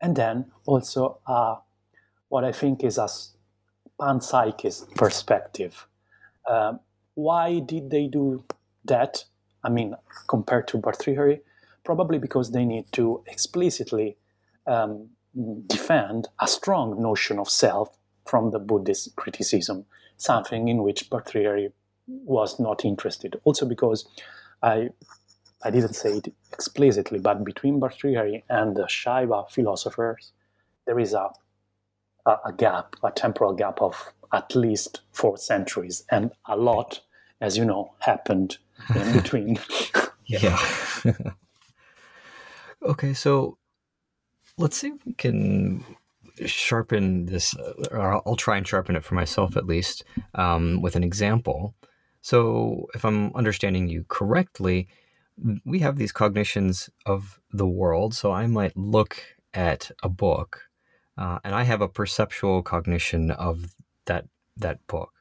[0.00, 1.56] and then also uh,
[2.28, 3.08] what I think is a
[4.00, 5.86] panpsychist perspective,
[6.48, 6.74] uh,
[7.14, 8.44] why did they do
[8.84, 9.24] that?
[9.62, 9.94] I mean,
[10.28, 11.40] compared to Bhartrihari,
[11.84, 14.16] probably because they need to explicitly
[14.66, 15.10] um,
[15.66, 21.72] defend a strong notion of self from the Buddhist criticism, something in which Bhartrihari
[22.06, 23.40] was not interested.
[23.44, 24.08] Also because
[24.62, 24.90] I
[25.62, 30.32] I didn't say it explicitly, but between Bhartrihari and the Shaiva philosophers,
[30.86, 31.28] there is a,
[32.24, 37.00] a, a gap, a temporal gap of at least four centuries, and a lot,
[37.42, 38.56] as you know, happened
[38.94, 39.58] in between.
[40.24, 40.58] yeah.
[42.82, 43.58] okay, so
[44.60, 45.84] let's see if we can
[46.46, 47.54] sharpen this,
[47.90, 51.74] or I'll try and sharpen it for myself at least, um, with an example.
[52.22, 54.88] So, if I'm understanding you correctly,
[55.64, 58.14] we have these cognitions of the world.
[58.14, 59.22] So, I might look
[59.54, 60.68] at a book,
[61.16, 65.12] uh, and I have a perceptual cognition of that that book.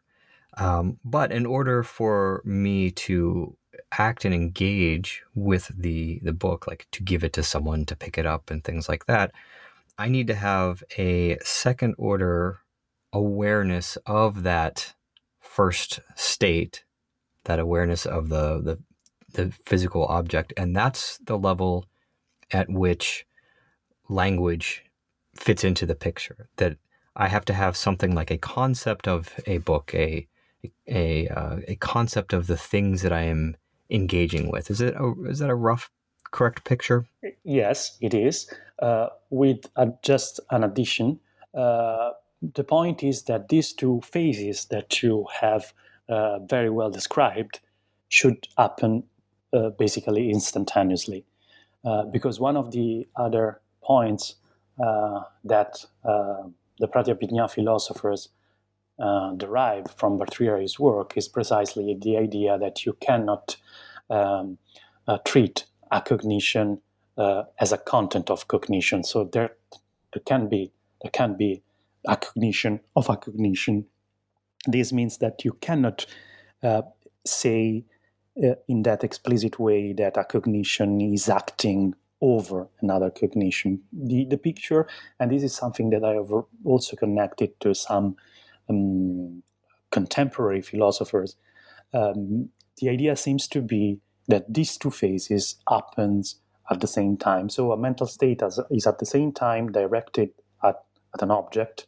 [0.58, 3.56] Um, but in order for me to
[3.98, 8.18] act and engage with the the book, like to give it to someone to pick
[8.18, 9.32] it up and things like that,
[9.98, 12.60] I need to have a second order
[13.12, 14.94] awareness of that
[15.42, 16.84] first state
[17.46, 18.80] that awareness of the, the
[19.34, 21.86] the physical object, and that's the level
[22.52, 23.26] at which
[24.08, 24.84] language
[25.36, 26.50] fits into the picture.
[26.58, 26.78] That
[27.16, 30.28] I have to have something like a concept of a book, a
[30.88, 33.56] a uh, a concept of the things that I am
[33.90, 34.70] engaging with.
[34.70, 35.90] Is it a, is that a rough,
[36.32, 37.06] correct picture?
[37.44, 38.52] Yes, it is.
[38.82, 39.66] Uh, with
[40.04, 41.20] just an addition,
[41.54, 45.74] uh, the point is that these two phases that you have
[46.08, 47.60] uh, very well described
[48.08, 49.04] should happen
[49.54, 51.26] uh, basically instantaneously.
[51.84, 54.36] Uh, because one of the other points
[55.44, 58.30] that the Pratyabhijna philosophers
[59.00, 63.58] uh, derive from Bhartrihari's work is precisely the idea that you cannot
[64.10, 64.58] um,
[65.26, 66.82] treat a cognition
[67.60, 69.04] as a content of cognition.
[69.04, 69.56] So there,
[70.14, 71.64] there can be there can be
[72.08, 73.86] a cognition of a cognition
[74.68, 76.06] this means that you cannot
[76.64, 76.84] uh,
[77.26, 77.86] say
[78.44, 83.82] uh, in that explicit way that a cognition is acting over another cognition.
[83.94, 84.88] The, the picture,
[85.20, 86.32] and this is something that I have
[86.66, 88.18] also connected to some
[88.70, 89.44] um,
[89.92, 91.36] contemporary philosophers,
[91.94, 97.50] um, the idea seems to be that these two phases happens at the same time.
[97.50, 100.30] So a mental state is at the same time directed
[100.64, 101.88] at, at an object,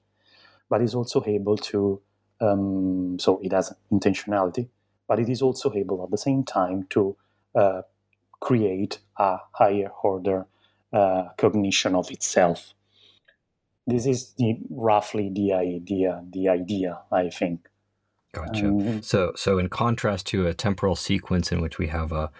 [0.69, 2.01] but is also able to
[2.41, 4.67] um, so it has intentionality,
[5.07, 7.15] but it is also able at the same time to
[7.55, 7.83] uh,
[8.39, 10.47] create a higher order
[10.91, 12.73] uh, cognition of itself.
[13.87, 16.23] This is the, roughly the idea.
[16.31, 17.67] The idea, I think.
[18.33, 18.67] Gotcha.
[18.67, 22.31] Um, so, so in contrast to a temporal sequence in which we have a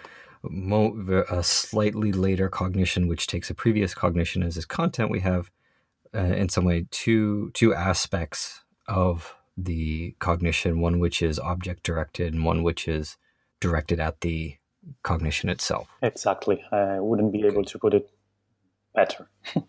[0.42, 5.50] mo- a slightly later cognition, which takes a previous cognition as its content, we have,
[6.14, 12.32] uh, in some way, two two aspects of the cognition, one which is object directed
[12.32, 13.16] and one which is
[13.60, 14.56] directed at the
[15.02, 15.88] cognition itself.
[16.02, 16.64] Exactly.
[16.72, 18.10] I wouldn't be able to put it
[18.94, 19.28] better.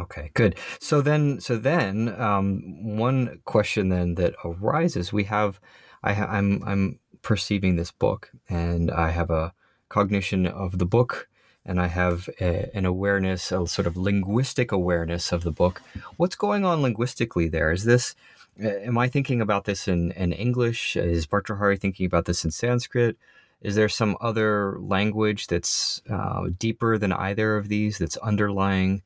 [0.00, 0.56] okay, good.
[0.80, 5.60] So then, so then, um, one question then that arises: we have,
[6.02, 9.52] I, I'm, I'm perceiving this book, and I have a
[9.88, 11.28] cognition of the book
[11.66, 15.82] and I have a, an awareness, a sort of linguistic awareness of the book.
[16.16, 17.72] What's going on linguistically there?
[17.72, 18.14] Is this
[18.58, 20.96] am I thinking about this in, in English?
[20.96, 23.18] Is Bhartrihari thinking about this in Sanskrit?
[23.60, 29.02] Is there some other language that's uh, deeper than either of these that's underlying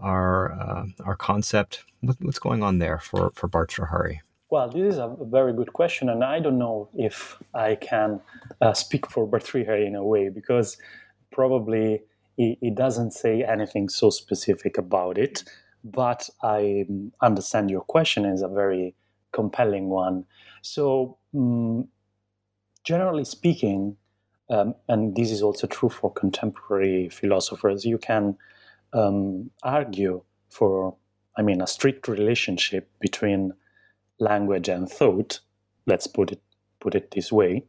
[0.00, 1.84] our uh, our concept?
[2.00, 4.20] What, what's going on there for for Bhartrihari?
[4.50, 8.20] Well, this is a very good question, and I don't know if I can
[8.60, 10.78] uh, speak for Bhartrihari in a way because
[11.32, 12.02] probably
[12.36, 15.44] he, he doesn't say anything so specific about it
[15.84, 16.86] but I
[17.22, 18.94] understand your question is a very
[19.32, 20.24] compelling one.
[20.62, 21.88] So, um,
[22.84, 23.96] generally speaking,
[24.50, 28.36] um, and this is also true for contemporary philosophers, you can
[28.92, 30.96] um, argue for,
[31.36, 33.52] I mean, a strict relationship between
[34.18, 35.40] language and thought.
[35.86, 36.42] Let's put it
[36.80, 37.64] put it this way,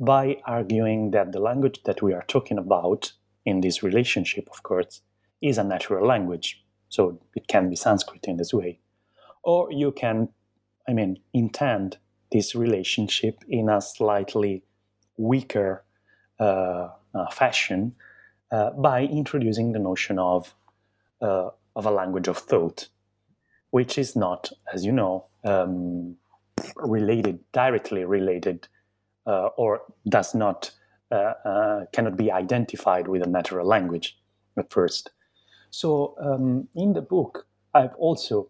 [0.00, 3.12] by arguing that the language that we are talking about
[3.44, 5.02] in this relationship, of course,
[5.40, 8.80] is a natural language so it can be Sanskrit in this way.
[9.44, 10.28] Or you can,
[10.88, 11.98] I mean, intend
[12.32, 14.64] this relationship in a slightly
[15.16, 15.84] weaker
[16.40, 17.94] uh, uh, fashion
[18.50, 20.54] uh, by introducing the notion of,
[21.20, 22.88] uh, of a language of thought,
[23.70, 26.16] which is not, as you know, um,
[26.76, 28.68] related, directly related
[29.26, 30.70] uh, or does not
[31.10, 34.18] uh, uh, cannot be identified with a natural language
[34.56, 35.10] at first.
[35.70, 38.48] So um, in the book, I've also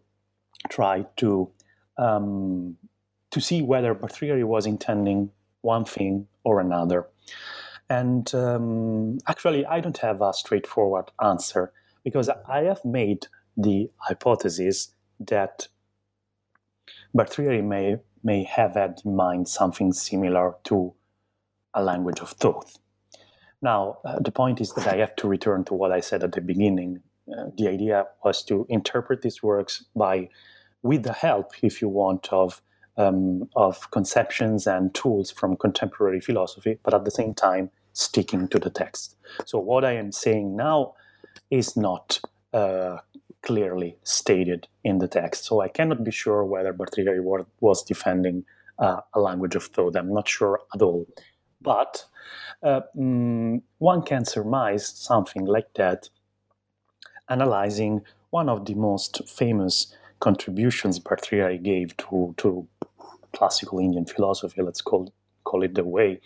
[0.69, 1.51] tried to
[1.99, 2.77] um,
[3.31, 5.31] to see whether Bhartrihari was intending
[5.61, 7.07] one thing or another.
[7.91, 11.73] And um, actually, I don't have a straightforward answer
[12.05, 13.27] because I have made
[13.57, 15.69] the hypothesis that
[17.17, 20.95] Bhartrihari may, may have had in mind something similar to
[21.75, 22.71] a language of thought.
[23.63, 26.33] Now, uh, the point is that I have to return to what I said at
[26.33, 27.01] the beginning.
[27.31, 30.29] Uh, the idea was to interpret these works by,
[30.83, 32.63] with the help, if you want, of
[32.99, 38.59] um, of conceptions and tools from contemporary philosophy, but at the same time sticking to
[38.59, 39.17] the text.
[39.45, 40.95] So what I am saying now
[41.51, 42.21] is not
[42.53, 42.99] uh,
[43.43, 45.45] clearly stated in the text.
[45.45, 48.45] So I cannot be sure whether Bhartrihari was defending
[48.79, 49.97] uh, a language of thought.
[49.97, 51.07] I'm not sure at all.
[51.61, 52.05] But
[52.63, 56.09] uh, mm, one can surmise something like that
[57.29, 62.67] analyzing one of the most famous contributions Bhartrihari gave to, to
[63.33, 65.13] classical Indian philosophy, let's call,
[65.45, 66.21] call it the way.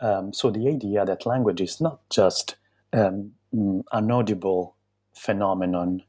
[0.00, 2.56] Um, so the idea that language is not just
[2.92, 4.76] um, mm, an audible
[5.14, 6.02] phenomenon,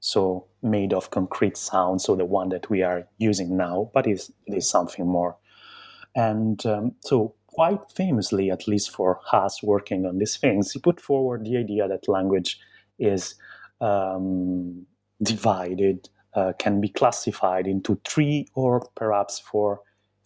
[0.00, 4.30] so made of concrete sound, so the one that we are using now, but is,
[4.46, 5.36] it is something more.
[6.14, 11.00] And um, so quite famously, at least for us working on these things, he put
[11.00, 12.58] forward the idea that language
[12.98, 13.34] is
[13.80, 14.86] um,
[15.22, 19.80] divided uh, can be classified into three or perhaps four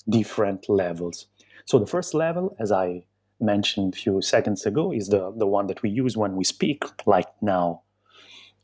[0.09, 1.27] different levels.
[1.69, 3.05] So the first level, as I
[3.41, 6.83] mentioned a few seconds ago, is the, the one that we use when we speak,
[7.05, 7.83] like now.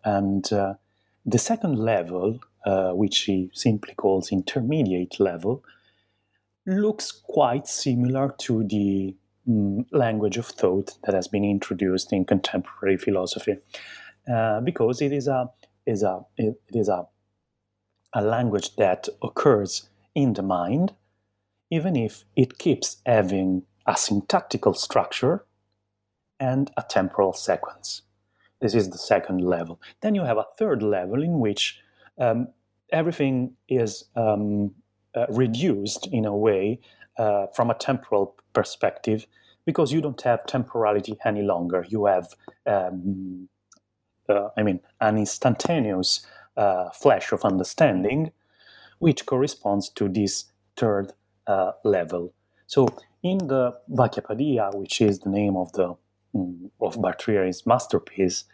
[0.07, 0.77] And uh,
[1.27, 5.63] the second level, uh, which he simply calls intermediate level,
[6.65, 9.15] looks quite similar to the
[9.47, 13.59] mm, language of thought that has been introduced in contemporary philosophy,
[14.33, 15.51] uh, because it is a
[15.85, 17.05] is a it is a
[18.15, 20.95] a language that occurs in the mind,
[21.75, 25.45] even if it keeps having a syntactical structure
[26.39, 28.03] and a temporal sequence.
[28.61, 29.81] This is the second level.
[30.01, 31.81] Then you have a third level in which
[32.19, 32.49] um,
[32.93, 34.73] everything is um,
[35.17, 36.81] uh, reduced in a way
[37.19, 39.27] uh, from a temporal perspective
[39.67, 41.85] because you don't have temporality any longer.
[41.89, 42.29] You have,
[42.67, 43.49] um,
[44.29, 46.25] uh, I mean, an instantaneous
[46.57, 48.31] uh, flash of understanding,
[49.01, 50.45] which corresponds to this
[50.77, 51.13] third
[51.47, 52.33] uh, level.
[52.67, 52.89] So
[53.23, 55.95] in the Vakyapadiya, which is the name of the
[56.35, 58.45] um, of Bhartrihari's masterpiece,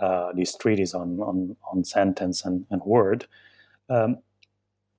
[0.00, 3.26] uh, this treatise on, on, on sentence and, and word,
[3.90, 4.18] um,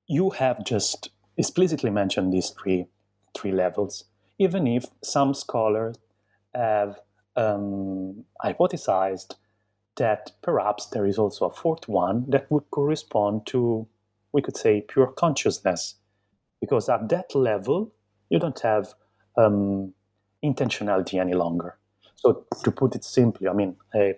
[0.07, 2.87] you have just explicitly mentioned these three
[3.37, 4.05] three levels,
[4.39, 5.95] even if some scholars
[6.53, 6.99] have
[7.35, 9.35] um, hypothesized
[9.97, 13.87] that perhaps there is also a fourth one that would correspond to,
[14.31, 15.95] we could say, pure consciousness.
[16.59, 17.93] Because at that level,
[18.29, 18.93] you don't have
[19.37, 19.93] um,
[20.43, 21.77] intentionality any longer.
[22.15, 24.13] So, to put it simply, I mean, uh,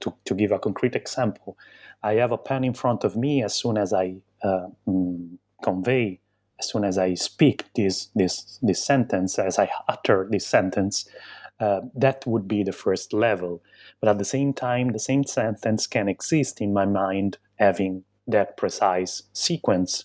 [0.00, 1.56] to, to give a concrete example,
[2.02, 6.20] I have a pen in front of me as soon as I uh, mm, convey,
[6.58, 11.08] as soon as I speak this, this, this sentence, as I utter this sentence,
[11.60, 13.62] uh, that would be the first level.
[14.00, 18.56] But at the same time, the same sentence can exist in my mind having that
[18.56, 20.04] precise sequence.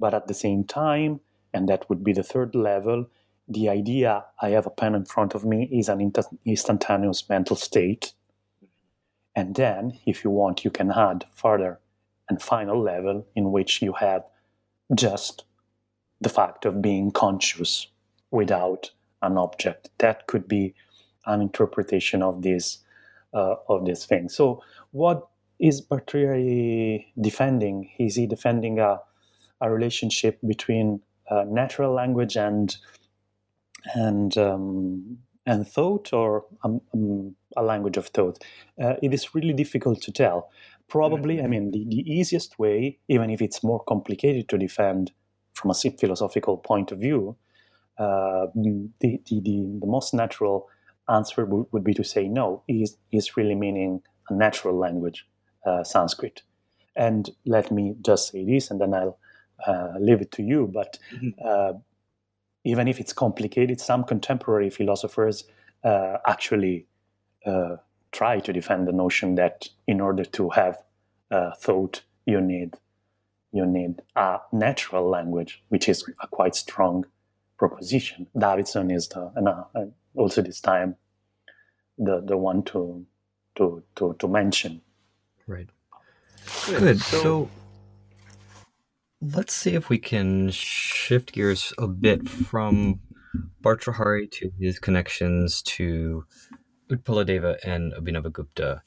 [0.00, 1.20] But at the same time,
[1.54, 3.06] and that would be the third level,
[3.46, 6.12] the idea I have a pen in front of me is an
[6.44, 8.14] instantaneous mental state.
[9.36, 11.78] And then, if you want, you can add further
[12.28, 14.24] and final level in which you have
[14.94, 15.44] just
[16.20, 17.86] the fact of being conscious
[18.30, 18.90] without
[19.22, 19.90] an object.
[19.98, 20.74] That could be
[21.26, 22.78] an interpretation of this
[23.32, 24.28] uh, of this thing.
[24.28, 25.28] So, what
[25.58, 27.90] is Bhartrihari defending?
[27.98, 29.00] Is he defending a,
[29.60, 31.00] a relationship between
[31.30, 32.76] uh, natural language and
[33.94, 38.42] and um, and thought, or um, um, a language of thought?
[38.80, 40.50] Uh, it is really difficult to tell.
[40.88, 41.44] Probably, mm-hmm.
[41.44, 45.12] I mean, the, the easiest way, even if it's more complicated to defend
[45.54, 47.36] from a philosophical point of view,
[47.98, 50.68] uh, the, the, the, the, most natural
[51.08, 55.26] answer would, would be to say no, is is really meaning a natural language,
[55.66, 56.42] uh, Sanskrit.
[56.96, 59.18] And let me just say this, and then I'll
[59.98, 60.70] leave it to you.
[60.72, 61.28] But mm-hmm.
[61.44, 61.72] Uh,
[62.64, 65.44] even if it's complicated, some contemporary philosophers
[65.82, 66.86] uh, actually
[67.46, 67.76] uh,
[68.12, 70.76] try to defend the notion that in order to have
[71.58, 72.76] thought, you need
[73.52, 77.04] you need a natural language, which is a quite strong
[77.58, 78.26] proposition.
[78.38, 79.64] Davidson is the and uh,
[80.14, 80.96] also this time
[81.98, 83.04] the the one to
[83.56, 84.80] to to, to mention.
[85.46, 85.68] Right.
[86.66, 86.80] Good.
[86.80, 87.00] Good.
[87.00, 87.50] So, so,
[89.20, 93.00] let's see if we can shift gears a bit from
[93.62, 96.24] Bhartrhari to his connections to
[96.90, 98.80] Utpaladeva and Abhinavagupta.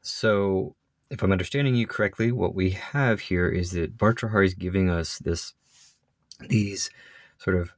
[0.00, 0.74] So,
[1.10, 5.18] if I'm understanding you correctly, what we have here is that Bhartrhari is giving us
[5.18, 5.54] this
[6.48, 6.90] these
[7.38, 7.72] sort of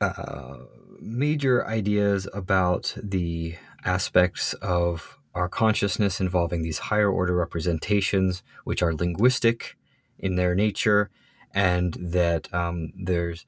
[0.00, 0.58] uh,
[1.00, 8.94] major ideas about the aspects of our consciousness involving these higher order representations, which are
[8.94, 9.76] linguistic
[10.18, 11.10] in their nature,
[11.52, 13.46] and that um, there's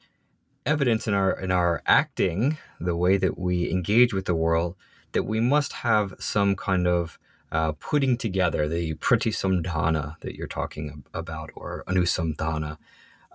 [0.67, 4.77] evidence in our in our acting, the way that we engage with the world,
[5.13, 7.19] that we must have some kind of
[7.51, 12.77] uh, putting together the pratisamdhana that you're talking about, or anusamdhana,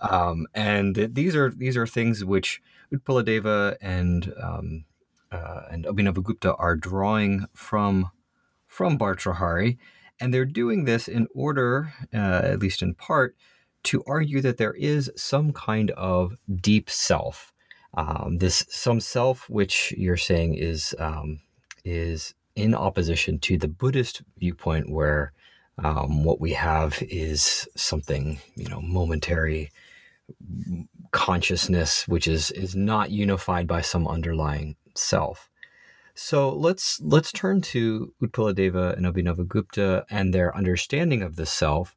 [0.00, 2.62] um, and these are these are things which
[2.92, 4.84] Utpaladeva and um,
[5.32, 8.10] uh, and Abhinavagupta are drawing from
[8.66, 9.78] from Bhartrhari,
[10.20, 13.36] and they're doing this in order, uh, at least in part,
[13.84, 17.52] to argue that there is some kind of deep self.
[17.96, 21.40] Um, this some self which you're saying is um,
[21.84, 25.32] is in opposition to the Buddhist viewpoint, where
[25.78, 29.70] um, what we have is something you know momentary
[31.12, 35.50] consciousness, which is is not unified by some underlying self.
[36.14, 41.96] So let's let's turn to Utpaladeva and Abhinavagupta and their understanding of the self.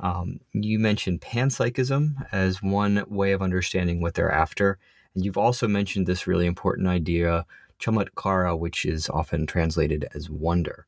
[0.00, 4.78] Um, you mentioned panpsychism as one way of understanding what they're after,
[5.14, 7.46] and you've also mentioned this really important idea,
[7.80, 10.86] chamatkara, which is often translated as wonder.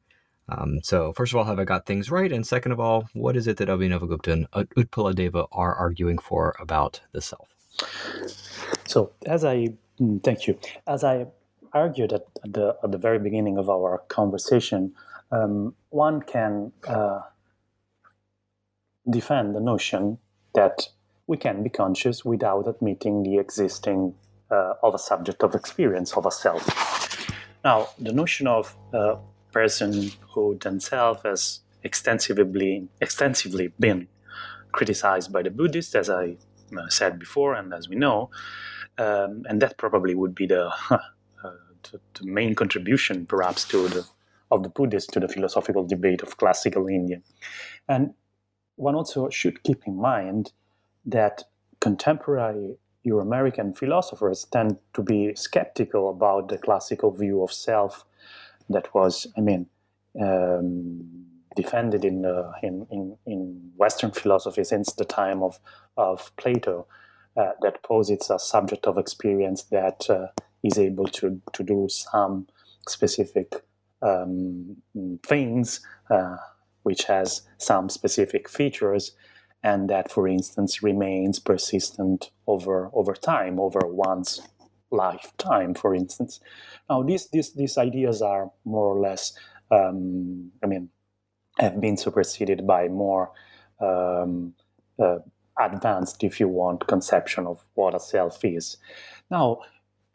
[0.49, 2.31] Um, so, first of all, have I got things right?
[2.31, 7.01] And second of all, what is it that Abhinavagupta and Utpaladeva are arguing for about
[7.13, 7.49] the self?
[8.87, 11.27] So, as I mm, thank you, as I
[11.73, 14.95] argued at, the at the very beginning of our conversation,
[15.31, 17.21] um, one can uh,
[19.09, 20.19] defend the notion
[20.55, 20.89] that
[21.27, 24.15] we can be conscious without admitting the existing
[24.51, 26.65] uh, of a subject of experience of a self.
[27.65, 29.17] Now, the notion of uh,
[29.53, 34.09] person who themselves has extensively extensively been
[34.73, 36.37] criticized by the Buddhists, as I
[36.77, 38.31] uh, said before, and as we know,
[38.99, 40.71] um, and that probably would be the,
[41.89, 44.07] the, the main contribution, perhaps, to the
[44.51, 47.21] of the Buddhists to the philosophical debate of classical India.
[47.89, 48.15] And
[48.77, 50.53] one also should keep in mind
[51.05, 51.45] that
[51.81, 58.05] contemporary Euro American philosophers tend to be skeptical about the classical view of self
[58.69, 59.67] that was, I mean,
[60.21, 65.61] um, defended in, the, in, in, in Western philosophy since the time of,
[65.97, 66.87] of Plato,
[67.37, 70.27] uh, that posits a subject of experience that uh,
[70.67, 72.47] is able to, to do some
[72.89, 73.53] specific
[74.03, 74.77] um,
[75.23, 76.37] things, uh,
[76.83, 79.13] which has some specific features,
[79.63, 84.41] and that, for instance, remains persistent over, over time, over one's
[84.91, 86.41] lifetime, for instance.
[86.89, 89.33] Now, these, these, these ideas are more or less,
[89.71, 90.91] um, I mean,
[91.59, 93.33] have been superseded by more
[93.81, 94.55] um,
[94.99, 95.19] uh,
[95.59, 98.77] advanced, if you want, conception of what a self is.
[99.31, 99.61] Now,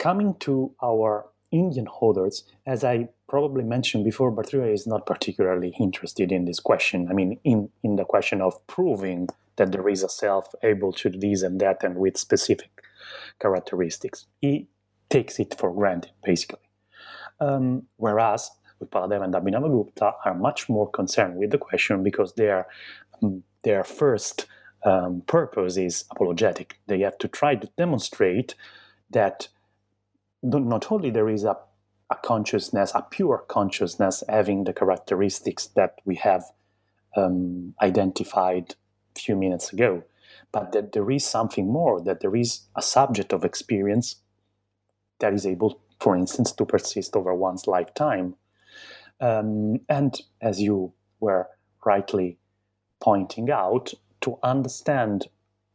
[0.01, 6.31] coming to our Indian holders, as I probably mentioned before, Bhartrhari is not particularly interested
[6.31, 7.07] in this question.
[7.07, 11.09] I mean, in, in the question of proving that there is a self able to
[11.11, 12.71] do this and that and with specific
[13.39, 14.25] characteristics.
[14.41, 14.67] He
[15.09, 16.65] takes it for granted, basically.
[17.39, 18.49] Um, whereas
[18.83, 22.65] Utpaladeva and Abhinavagupta are much more concerned with the question because their,
[23.21, 24.47] um, their first
[24.83, 26.79] um, purpose is apologetic.
[26.87, 28.55] They have to try to demonstrate
[29.11, 29.47] that
[30.43, 31.57] not only there is a,
[32.09, 36.43] a consciousness, a pure consciousness having the characteristics that we have
[37.15, 38.75] um, identified
[39.15, 40.03] a few minutes ago,
[40.51, 44.17] but that there is something more, that there is a subject of experience
[45.19, 48.35] that is able, for instance, to persist over one's lifetime.
[49.19, 51.47] Um, and as you were
[51.85, 52.37] rightly
[52.99, 55.27] pointing out, to understand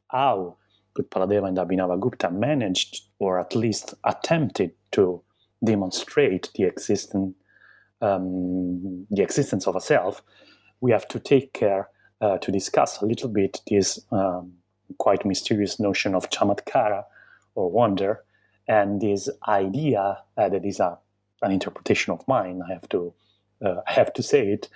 [0.09, 0.57] how
[0.99, 5.23] Utpaladeva and Abhinavagupta managed, or at least attempted to
[5.65, 7.35] demonstrate the existence,
[8.01, 10.23] um, the existence of a self,
[10.81, 11.89] we have to take care
[12.21, 14.53] uh, to discuss a little bit this um,
[14.99, 17.05] quite mysterious notion of chamatkara
[17.55, 18.23] or wonder,
[18.69, 20.99] and this idea uh, that is a,
[21.43, 22.63] an interpretation of mine.
[22.69, 23.15] I have to
[23.65, 24.69] uh, have to say it.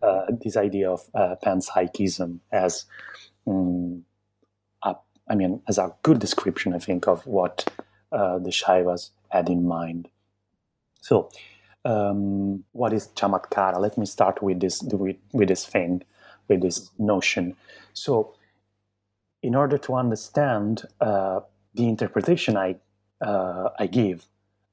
[0.00, 2.84] Uh, this idea of uh, panpsychism as
[3.48, 4.04] um,
[5.28, 7.68] I mean as a good description, I think, of what
[8.12, 10.08] uh, the Shaivas had in mind.
[11.00, 11.30] So,
[11.84, 13.78] um, what is chamatkara?
[13.78, 16.02] Let me start with this with, with this thing,
[16.48, 17.56] with this notion.
[17.92, 18.34] So,
[19.42, 21.40] in order to understand uh,
[21.74, 22.76] the interpretation I
[23.20, 24.26] uh, I give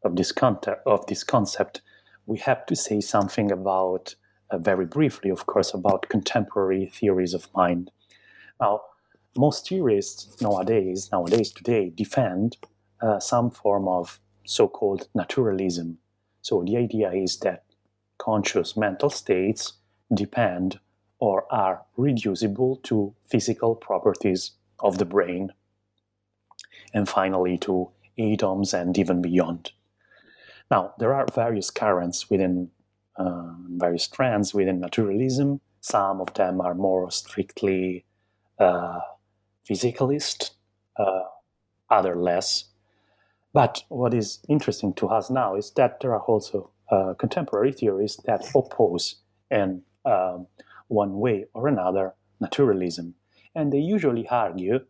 [0.03, 1.81] of this concept of this concept,
[2.25, 4.15] we have to say something about
[4.51, 7.91] uh, very briefly, of course, about contemporary theories of mind.
[8.59, 8.81] Now,
[9.37, 12.57] most theorists nowadays, nowadays today, defend
[13.01, 15.97] uh, some form of so-called naturalism.
[16.41, 17.63] So the idea is that
[18.17, 19.73] conscious mental states
[20.13, 20.79] depend
[21.19, 25.51] or are reducible to physical properties of the brain,
[26.93, 29.71] and finally to atoms and even beyond.
[30.69, 32.69] Now, there are various currents within
[33.17, 35.61] uh, various strands within naturalism.
[35.81, 38.05] Some of them are more strictly
[38.59, 38.99] uh,
[39.69, 40.51] physicalist,
[40.97, 41.23] uh,
[41.89, 42.65] other less.
[43.53, 48.17] But what is interesting to us now is that there are also uh, contemporary theories
[48.25, 49.15] that oppose
[49.49, 50.47] in um,
[50.87, 53.15] one way or another naturalism.
[53.55, 54.81] And they usually argue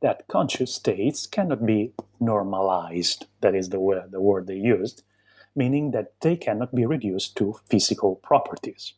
[0.00, 5.02] that conscious states cannot be normalized, that is the word, the word they used,
[5.56, 8.94] meaning that they cannot be reduced to physical properties.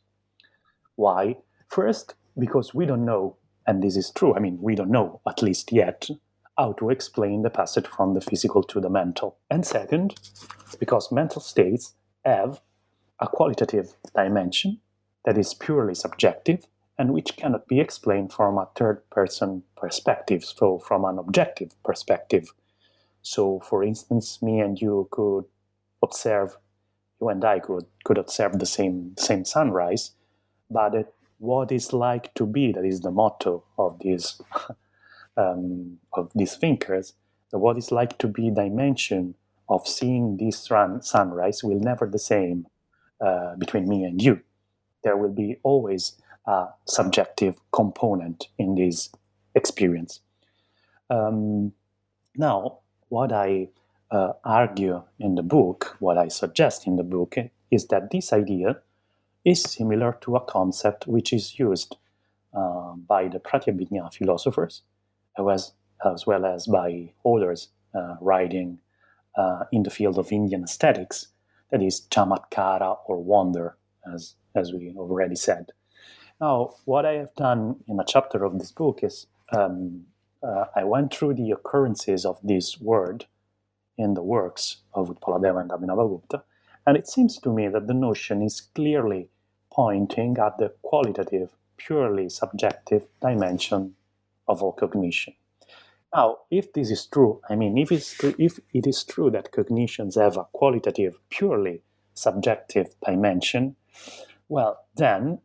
[0.96, 1.36] Why?
[1.68, 3.36] First, because we don't know,
[3.70, 6.10] and this is true, I mean, we don't know, at least yet,
[6.58, 9.38] how to explain the passage from the physical to the mental.
[9.48, 10.16] And second,
[10.80, 11.94] because mental states
[12.24, 12.60] have
[13.20, 14.80] a qualitative dimension
[15.24, 16.66] that is purely subjective
[16.98, 22.52] and which cannot be explained from a third person perspective, so from an objective perspective.
[23.22, 25.44] So, for instance, me and you could
[26.02, 26.56] observe,
[27.20, 30.10] you and I could, could observe the same, same sunrise,
[30.68, 34.40] but it, what is like to be, that is the motto of these,
[35.36, 37.14] um, of these thinkers,
[37.50, 39.34] what is like to be dimension
[39.68, 42.66] of seeing this sun, sunrise will never the same
[43.20, 44.40] uh, between me and you.
[45.02, 49.10] There will be always a subjective component in this
[49.54, 50.20] experience.
[51.08, 51.72] Um,
[52.36, 53.68] now, what I
[54.10, 57.36] uh, argue in the book, what I suggest in the book,
[57.70, 58.82] is that this idea
[59.44, 61.96] is similar to a concept which is used
[62.54, 64.82] uh, by the Pratyabhijna philosophers,
[65.38, 65.72] as,
[66.04, 68.78] as well as by others uh, writing
[69.36, 71.28] uh, in the field of Indian aesthetics,
[71.70, 73.76] that is chamatkara or wonder,
[74.12, 75.72] as, as we already said.
[76.40, 80.04] Now, what I have done in a chapter of this book is um,
[80.42, 83.26] uh, I went through the occurrences of this word
[83.98, 86.42] in the works of Utpaladeva and Abhinavagupta.
[86.90, 89.28] And it seems to me that the notion is clearly
[89.70, 93.94] pointing at the qualitative, purely subjective dimension
[94.48, 95.34] of all cognition.
[96.12, 99.52] Now, if this is true, I mean, if, it's true, if it is true that
[99.52, 101.82] cognitions have a qualitative, purely
[102.14, 103.76] subjective dimension,
[104.48, 105.38] well, then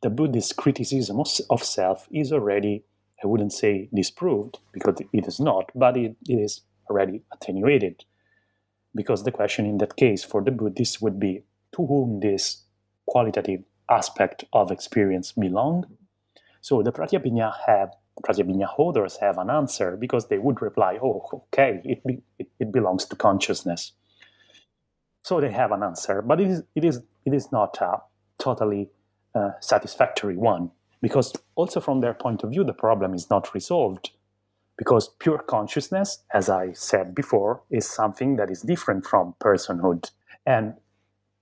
[0.00, 2.84] the Buddhist criticism of, self is already,
[3.20, 8.04] I wouldn't say disproved, because it is not, but it, it is already attenuated.
[8.94, 11.42] Because the question in that case for the Buddhists would be
[11.72, 12.62] to whom this
[13.06, 15.84] qualitative aspect of experience belong?
[16.60, 17.90] So the Pratyabhijna have
[18.22, 22.72] Pratyabhijna holders have an answer because they would reply, oh, okay, it, be, it, it,
[22.72, 23.92] belongs to consciousness.
[25.22, 27.98] So they have an answer, but it is, it is, it is not a
[28.38, 28.88] totally
[29.34, 30.70] uh, satisfactory one
[31.02, 34.10] because also from their point of view, the problem is not resolved
[34.76, 40.10] because pure consciousness, as I said before, is something that is different from personhood.
[40.44, 40.74] And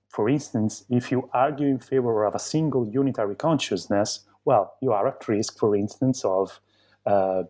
[0.08, 5.08] for instance, if you argue in favor of a single unitary consciousness, well, you are
[5.08, 6.60] at risk, for instance, of
[7.06, 7.44] uh,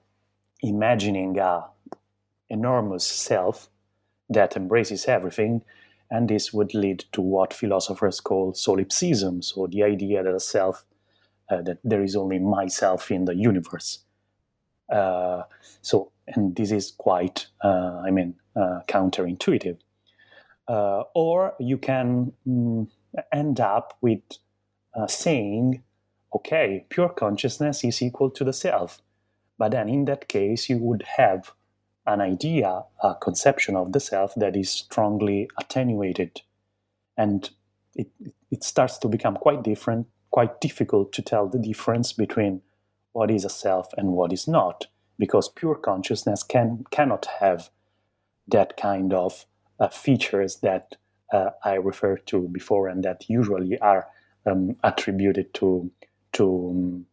[0.63, 1.65] imagining a
[2.49, 3.69] enormous self
[4.29, 5.63] that embraces everything,
[6.11, 10.85] and this would lead to what philosophers call solipsism, so the idea that a self,
[11.51, 14.05] uh, that there is only myself in the universe.
[14.93, 15.43] Uh,
[15.81, 19.79] so, and this is quite, uh, I mean, uh, counterintuitive.
[20.69, 22.89] Or you can mm,
[23.33, 24.21] end up with
[25.07, 25.83] saying,
[26.35, 29.03] okay, pure consciousness is equal to the self.
[29.59, 31.53] But then in that case, you would have
[32.07, 36.43] an idea, a conception of the self that is strongly attenuated.
[37.17, 37.49] And
[37.95, 38.09] it,
[38.51, 42.63] it starts to become quite different, quite difficult to tell the difference between
[43.13, 44.87] what is a self and what is not,
[45.19, 47.71] because pure consciousness can cannot have
[48.49, 49.47] that kind of
[49.79, 50.97] uh, features that
[51.33, 54.09] uh, I referred to before, and that usually are
[54.47, 55.91] um, attributed to
[56.33, 57.07] to um,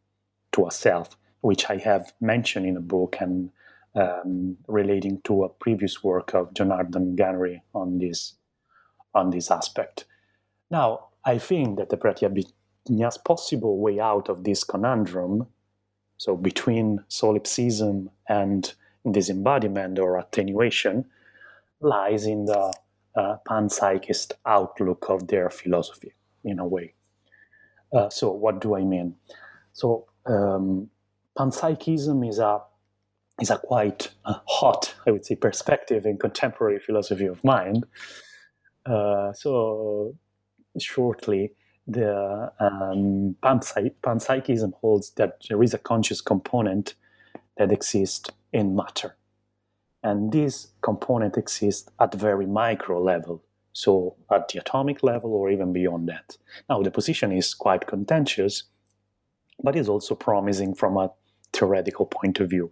[0.52, 3.52] to a self, which I have mentioned in a book, and
[3.96, 8.36] um, relating to a previous work of Jonardon Ganeri on this
[9.14, 10.06] on this aspect.
[10.70, 15.48] Now, I think that the Pratyabhijna's possible way out of this conundrum,
[16.20, 18.74] so between solipsism and
[19.10, 21.06] disembodiment or attenuation,
[21.80, 22.74] lies in the
[23.16, 26.14] uh, panpsychist outlook of their philosophy,
[26.44, 26.94] in a way.
[27.94, 29.16] Uh, so, what do I mean?
[29.72, 30.90] So, um,
[31.38, 32.62] panpsychism is a
[33.42, 37.86] is a quite uh, hot, I would say, perspective in contemporary philosophy of mind.
[38.86, 40.16] Uh, so,
[40.78, 41.54] shortly,
[41.90, 46.94] the um, panpsych- panpsychism holds that there is a conscious component
[47.58, 49.16] that exists in matter.
[50.04, 55.74] And this component exists at very micro level, so at the atomic level or even
[55.74, 56.38] beyond that.
[56.70, 58.64] Now, the position is quite contentious,
[59.62, 61.12] but is also promising from a
[61.52, 62.72] theoretical point of view.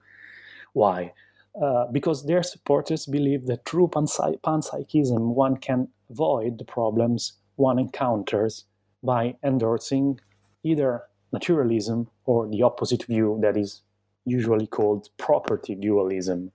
[0.74, 1.14] Why?
[1.60, 7.80] Uh, because their supporters believe that through panpsy- panpsychism one can avoid the problems one
[7.80, 8.66] encounters
[9.08, 10.20] by endorsing
[10.64, 13.82] either naturalism or the opposite view that is
[14.26, 16.52] usually called property dualism,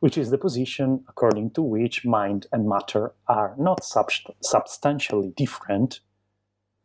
[0.00, 6.00] which is the position according to which mind and matter are not sub- substantially different.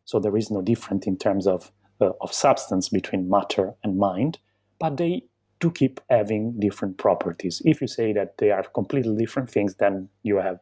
[0.05, 4.37] So there is no difference in terms of, uh, of substance between matter and mind,
[4.79, 5.23] but they
[5.59, 7.61] do keep having different properties.
[7.65, 10.59] If you say that they are completely different things, then you have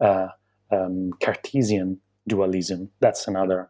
[0.00, 0.28] uh,
[0.70, 2.00] um, Cartesian
[2.30, 2.90] dualism.
[3.00, 3.68] That's another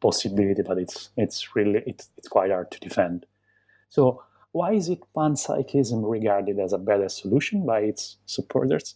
[0.00, 3.26] possibility, but it's it's really it's, it's quite hard to defend.
[3.88, 8.94] So why is it panpsychism regarded as a better solution by its supporters?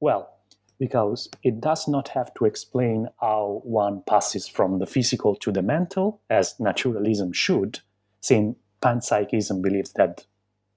[0.00, 0.34] Well,
[0.78, 5.62] because it does not have to explain how one passes from the physical to the
[5.62, 7.80] mental, as naturalism should,
[8.20, 10.26] since panpsychism believes that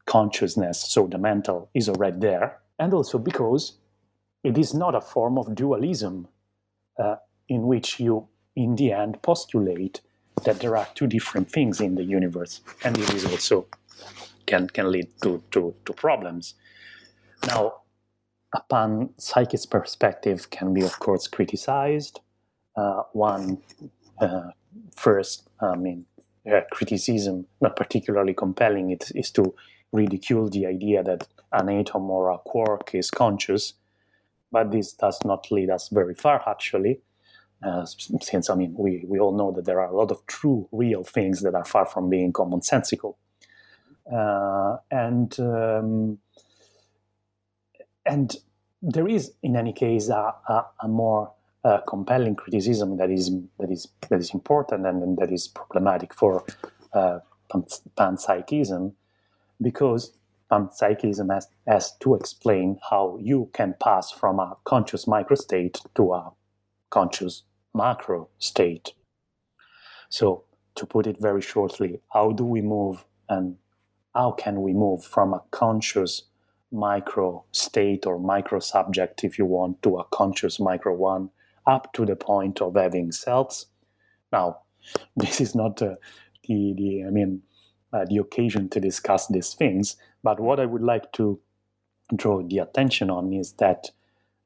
[0.05, 3.79] consciousness, so the mental, is already there, and also because
[4.43, 6.27] it is not a form of dualism
[6.99, 7.15] uh,
[7.49, 10.01] in which you, in the end, postulate
[10.43, 13.67] that there are two different things in the universe, and it is also
[14.45, 16.55] can can lead to to, to problems.
[17.45, 17.81] Now,
[18.53, 22.19] a panpsychist perspective can be, of course, criticized.
[22.75, 23.57] Uh, one
[24.19, 24.51] uh,
[24.95, 26.05] first, I mean,
[26.51, 29.53] uh, criticism, not particularly compelling, it is to
[29.91, 33.73] ridicule the idea that an atom or a quark is conscious,
[34.51, 37.01] but this does not lead us very far, actually.
[37.63, 40.67] Uh, since I mean, we, we all know that there are a lot of true,
[40.71, 43.15] real things that are far from being commonsensical.
[44.11, 46.19] Uh, and um,
[48.05, 48.37] and
[48.81, 51.33] there is, in any case, a, a, a more
[51.63, 56.13] uh, compelling criticism that is that is that is important and, and that is problematic
[56.13, 56.45] for
[56.93, 57.19] uh,
[57.97, 58.93] panpsychism,
[59.61, 60.13] because
[60.51, 66.31] panpsychism has, has to explain how you can pass from a conscious microstate to a
[66.89, 67.43] conscious
[67.77, 68.93] macro state.
[70.09, 70.43] So,
[70.75, 73.57] to put it very shortly, how do we move and
[74.13, 76.23] how can we move from a conscious
[76.71, 81.29] micro state or micro subject, if you want, to a conscious micro one,
[81.65, 83.67] up to the point of having selves?
[84.31, 84.59] Now,
[85.15, 85.95] this is not uh,
[86.47, 87.41] the, the, I mean,
[87.93, 91.39] uh, the occasion to discuss these things, but what I would like to
[92.15, 93.91] draw the attention on is that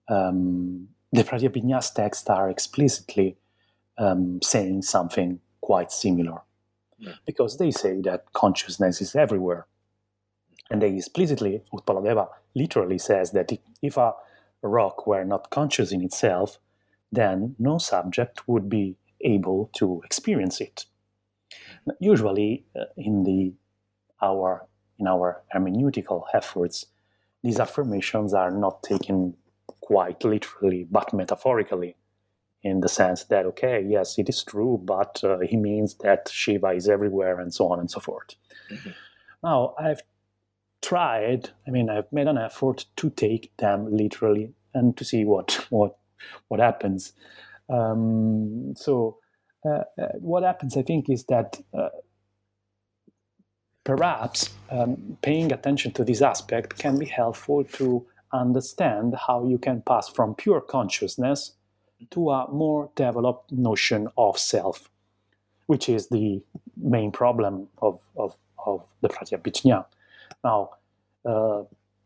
[0.08, 3.38] um, the Pratyabhijna's texts are explicitly
[3.98, 6.42] um, saying something quite similar
[7.26, 9.68] because they say that consciousness is everywhere.
[10.70, 13.52] And they explicitly, Utpaladeva literally says that
[13.82, 14.14] if a
[14.62, 16.60] rock were not conscious in itself,
[17.12, 20.86] then no subject would be able to experience it.
[22.00, 23.54] Usually, uh, in the
[24.22, 24.68] our
[25.00, 26.86] in our hermeneutical efforts,
[27.44, 29.36] these affirmations are not taken
[29.82, 31.96] quite literally, but metaphorically
[32.64, 36.70] in the sense that, okay, yes, it is true, but uh, he means that Shiva
[36.70, 38.36] is everywhere and so on and so forth.
[38.70, 38.90] Mm-hmm.
[39.44, 40.02] Now, I've
[40.82, 45.66] tried, I mean, I've made an effort to take them literally and to see what,
[45.70, 45.98] what,
[46.50, 47.14] what happens.
[47.68, 49.18] Um, so,
[49.66, 51.90] uh, uh, what happens, I think, is that uh,
[53.84, 59.82] perhaps um, paying attention to this aspect can be helpful to understand how you can
[59.82, 61.54] pass from pure consciousness
[62.12, 64.90] to a more developed notion of self,
[65.68, 66.42] which is the
[66.78, 69.86] main problem of, of, of the Pratyabhijna.
[70.44, 70.72] Now,
[71.26, 71.64] uh,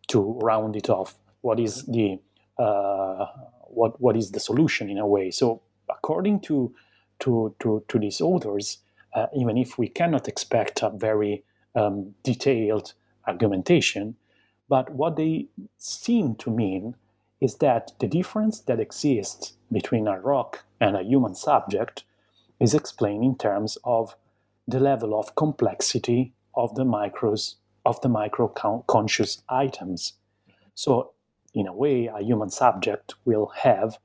[0.08, 2.20] to round it off, what is the
[2.58, 3.26] uh,
[3.68, 5.32] what what is the solution in a way?
[5.32, 6.74] So, according to
[7.20, 8.80] to to, to these authors,
[9.14, 11.44] uh, even if we cannot expect a very
[11.76, 12.94] um, detailed
[13.28, 14.16] argumentation,
[14.68, 15.48] But what they
[15.78, 16.96] seem to mean
[17.40, 22.04] is that the difference that exists between a rock and a human subject
[22.60, 24.16] is explained in terms of
[24.68, 27.56] the level of complexity of the micros
[27.86, 28.48] of the micro
[28.88, 30.14] conscious items.
[30.74, 31.12] So,
[31.54, 34.00] in a way, a human subject will have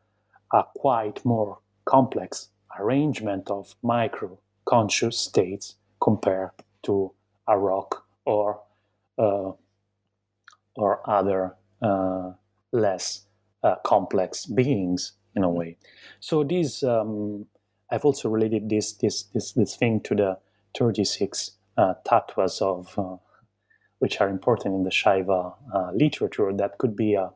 [0.53, 2.49] a quite more complex
[2.79, 6.51] arrangement of micro conscious states compared
[6.83, 7.13] to
[7.49, 8.61] a rock or
[9.19, 9.53] uh,
[10.81, 12.33] or other uh,
[12.73, 13.27] less
[13.63, 15.77] uh, complex beings in a way.
[16.21, 17.47] So these um,
[17.91, 20.39] I've also related this this this this thing to the
[20.79, 23.17] 36 uh, tattvas of uh,
[24.01, 26.53] which are important in the Shaiva uh, literature.
[26.53, 27.31] That could be a,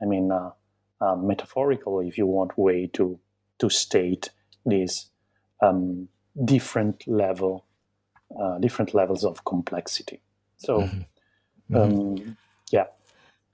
[0.00, 0.54] I mean, a,
[1.00, 3.18] a metaphorical, if you want, way to
[3.58, 4.30] to state
[4.66, 5.10] these
[5.62, 6.08] um,
[6.44, 7.64] different level,
[8.40, 10.20] uh, different levels of complexity.
[10.56, 11.76] So, mm-hmm.
[11.76, 12.20] Mm-hmm.
[12.20, 12.36] Um,
[12.70, 12.84] yeah,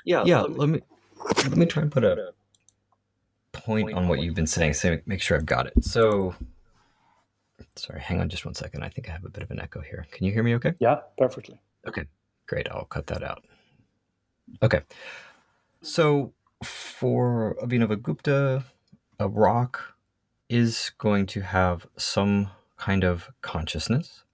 [0.04, 0.42] yeah, yeah.
[0.42, 0.80] Let me
[1.44, 2.32] let me try and put a
[3.52, 4.74] point on what you've been saying.
[4.74, 5.84] So make sure I've got it.
[5.84, 6.34] So,
[7.76, 8.82] sorry, hang on just one second.
[8.82, 10.06] I think I have a bit of an echo here.
[10.10, 10.54] Can you hear me?
[10.56, 10.74] Okay.
[10.78, 11.60] Yeah, perfectly.
[11.86, 12.04] Okay,
[12.46, 12.68] great.
[12.70, 13.44] I'll cut that out.
[14.62, 14.80] Okay,
[15.82, 16.32] so
[16.62, 18.64] for Abhinavagupta,
[19.18, 19.94] a rock
[20.48, 24.24] is going to have some kind of consciousness,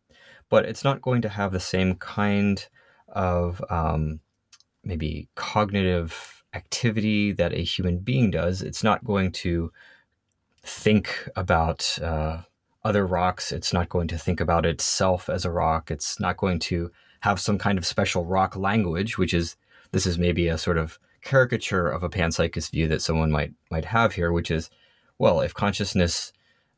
[0.49, 2.67] but it's not going to have the same kind
[3.09, 4.21] of um,
[4.87, 8.63] maybe cognitive activity that a human being does.
[8.63, 9.71] It's not going to
[10.63, 12.43] think about uh,
[12.85, 13.53] other rocks.
[13.53, 15.91] It's not going to think about itself as a rock.
[15.91, 19.57] It's not going to have some kind of special rock language, which is
[19.93, 23.85] this is maybe a sort of caricature of a panpsychist view that someone might might
[23.87, 24.71] have here, which is,
[25.19, 26.33] well, if consciousness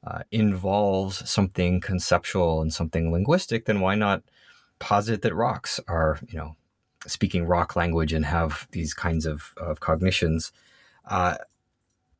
[0.06, 4.22] uh, involves something conceptual and something linguistic, then why not
[4.78, 6.56] posit that rocks are, you know,
[7.06, 10.52] speaking rock language and have these kinds of, of cognitions.
[11.08, 11.36] Uh,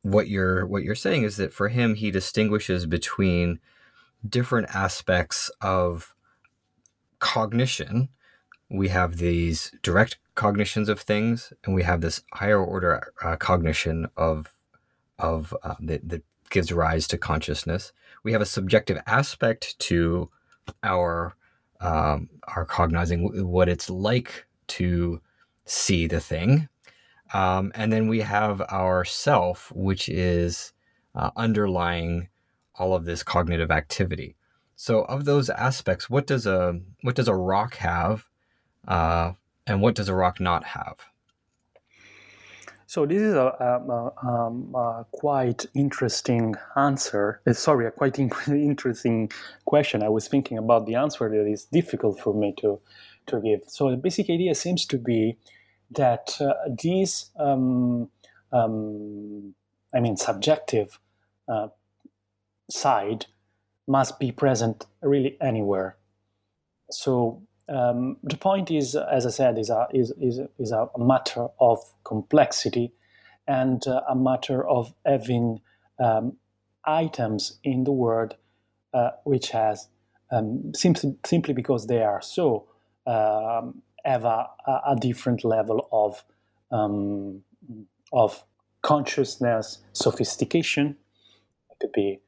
[0.02, 3.58] what you're what you're saying is that for him, he distinguishes between
[4.26, 6.14] different aspects of
[7.18, 8.08] cognition.
[8.70, 14.08] We have these direct cognitions of things, and we have this higher order uh, cognition
[14.16, 14.54] of
[15.18, 17.92] of uh, that, that gives rise to consciousness.
[18.22, 20.30] We have a subjective aspect to
[20.82, 21.34] our
[21.80, 25.20] um, our cognizing, what it's like to
[25.64, 26.68] see the thing.
[27.34, 30.72] Um, and then we have our self, which is
[31.14, 32.28] uh, underlying
[32.76, 34.36] all of this cognitive activity.
[34.76, 38.26] So, of those aspects, what does a what does a rock have,
[38.86, 39.32] uh,
[39.66, 40.98] and what does a rock not have?
[42.88, 47.42] So this is a, a, um, a quite interesting answer.
[47.46, 49.30] Uh, sorry, a quite in- interesting
[49.66, 50.02] question.
[50.02, 52.80] I was thinking about the answer that is difficult for me to
[53.28, 53.62] to give.
[53.66, 55.36] So the basic idea seems to be
[55.90, 58.10] that uh, these, um,
[58.52, 59.54] um,
[59.94, 60.98] I mean, subjective
[61.48, 61.68] uh,
[62.70, 63.26] side
[63.86, 65.96] must be present really anywhere.
[66.90, 71.48] So um, the point is, as I said, is a, is, is, is a matter
[71.60, 72.92] of complexity
[73.46, 75.60] and uh, a matter of having
[75.98, 76.36] um,
[76.84, 78.36] items in the world
[78.94, 79.88] uh, which has
[80.30, 82.67] um, simply, simply because they are so
[83.08, 84.46] um, have a,
[84.86, 86.24] a, different level of
[86.70, 87.42] um,
[88.12, 88.44] of
[88.82, 90.96] consciousness sophistication.
[91.70, 92.20] It could be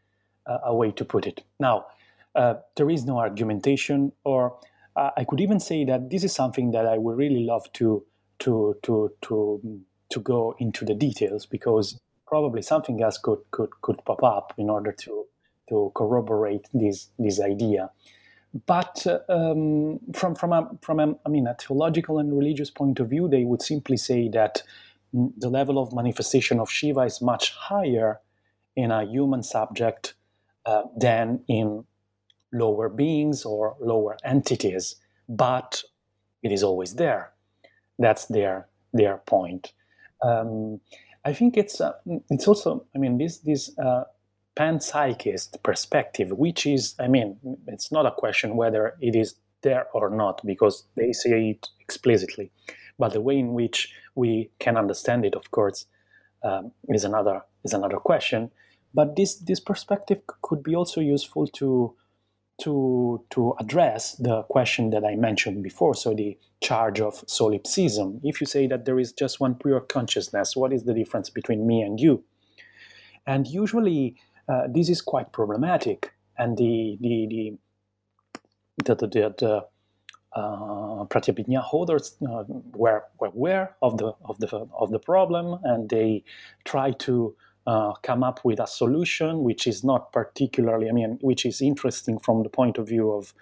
[0.47, 1.45] a, a way to put it.
[1.59, 1.87] Now,
[2.35, 4.59] uh, there is no argumentation, or
[4.97, 8.05] uh, I could even say that this is something that I would really love to
[8.41, 14.03] to to to to go into the details because probably something else could could could
[14.07, 15.27] pop up in order to
[15.69, 17.91] to corroborate this this idea.
[18.67, 23.09] But um, from from a, from a, I mean a theological and religious point of
[23.09, 24.63] view, they would simply say that
[25.13, 28.21] the level of manifestation of Shiva is much higher
[28.77, 30.15] in a human subject
[30.67, 31.85] uh, than in
[32.53, 34.97] lower beings or lower entities,
[35.29, 35.83] but
[36.43, 37.33] it is always there.
[37.99, 39.73] That's their their point.
[40.23, 40.81] Um,
[41.25, 41.93] I think it's uh,
[42.31, 44.05] it's also I mean this this uh,
[44.57, 47.37] panpsychist perspective, which is, I mean,
[47.67, 52.51] it's not a question whether it is there or not, because they say it explicitly.
[52.99, 55.87] But the way in which we can understand it, of course,
[56.43, 58.51] um, is another is another question.
[58.95, 61.95] But this this perspective could be also useful to
[62.63, 65.95] to to address the question that I mentioned before.
[65.95, 68.21] So the charge of solipsism.
[68.23, 71.67] If you say that there is just one pure consciousness, what is the difference between
[71.67, 72.23] me and you?
[73.27, 74.17] And usually
[74.51, 76.13] uh, this is quite problematic.
[76.39, 77.59] And the the the
[78.85, 79.65] the, the, the
[80.33, 84.49] uh, Pratyabhijna holders uh, were, were aware of the of the
[84.79, 86.25] of the problem, and they
[86.65, 87.35] try to
[87.67, 92.19] uh, come up with a solution which is not particularly, I mean, which is interesting
[92.19, 93.35] from the point of view of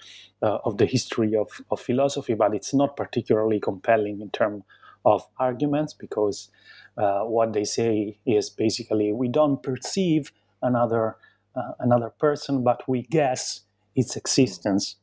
[0.43, 4.65] uh, of the history of, of philosophy, but it's not particularly compelling in terms
[5.05, 6.51] of arguments because
[6.97, 10.33] uh, what they say is basically we don't perceive
[10.63, 11.17] another
[11.57, 13.63] uh, another person, but we guess
[13.97, 14.97] its existence.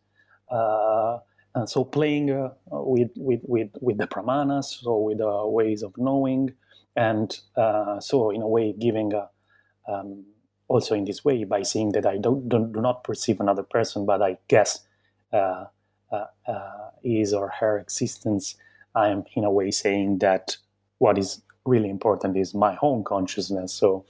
[0.50, 1.18] Uh,
[1.54, 5.94] and so playing uh, with, with, with, with the pramanas, so with the ways of
[5.98, 6.54] knowing,
[6.96, 9.30] and uh, so in a way giving a,
[9.92, 10.26] um,
[10.68, 14.06] also in this way by saying that I don't, don't, do not perceive another person,
[14.06, 14.82] but I guess
[15.34, 15.66] uh,
[16.12, 18.56] uh, uh, his or her existence.
[18.94, 20.58] I am in a way saying that
[21.00, 23.74] what is really important is my own consciousness.
[23.74, 24.06] So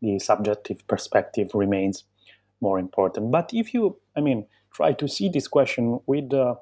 [0.00, 2.04] the subjective perspective remains
[2.60, 3.30] more important.
[3.30, 6.54] But if you, I mean, try to see this question with uh,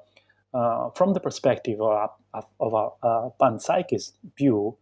[0.53, 4.77] uh, from the perspective of a, of a, a panpsychist view,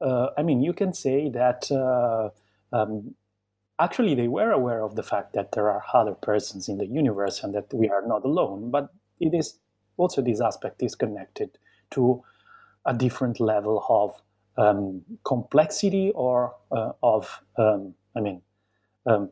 [0.00, 2.30] uh, I mean, you can say that uh,
[2.72, 3.14] um,
[3.78, 7.42] actually they were aware of the fact that there are other persons in the universe
[7.42, 8.70] and that we are not alone.
[8.70, 9.58] But it is
[9.96, 11.58] also this aspect is connected
[11.90, 12.22] to
[12.84, 14.22] a different level of
[14.58, 18.42] um, complexity or uh, of, um, I mean,
[19.06, 19.30] um,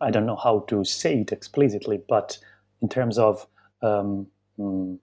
[0.00, 2.38] I don't know how to say it explicitly, but
[2.82, 3.46] in terms of
[3.82, 4.26] um,
[4.58, 4.98] mm,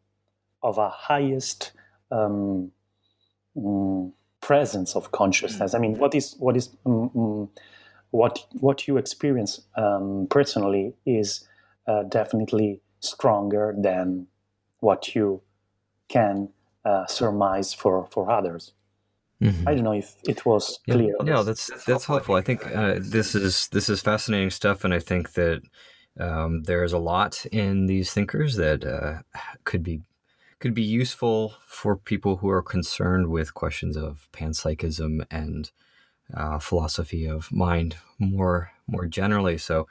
[0.62, 1.72] of a highest
[2.12, 2.72] um,
[3.58, 4.12] mm,
[4.42, 5.74] presence of consciousness.
[5.74, 7.50] I mean, what is what is mm,
[8.12, 11.48] what what you experience um, personally is
[11.88, 14.28] uh, definitely stronger than
[14.80, 15.42] what you
[16.10, 16.50] can
[16.86, 18.74] uh, surmise for for others.
[19.42, 19.68] Mm-hmm.
[19.68, 21.16] I don't know if it was clear.
[21.24, 22.36] Yeah, yeah that's that's helpful.
[22.36, 25.62] I think uh, this is this is fascinating stuff, and I think that
[26.20, 29.22] um, there's a lot in these thinkers that uh,
[29.64, 30.02] could be
[30.60, 35.72] could be useful for people who are concerned with questions of panpsychism and
[36.34, 39.58] uh, philosophy of mind more more generally.
[39.58, 39.88] So,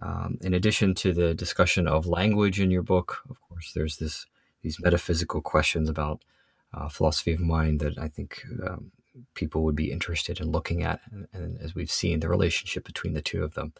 [0.00, 4.26] um, in addition to the discussion of language in your book, of course, there's this
[4.62, 6.22] these metaphysical questions about
[6.76, 8.90] uh, philosophy of mind that I think um,
[9.34, 13.14] people would be interested in looking at, and, and, as we've seen, the relationship between
[13.14, 13.72] the two of them.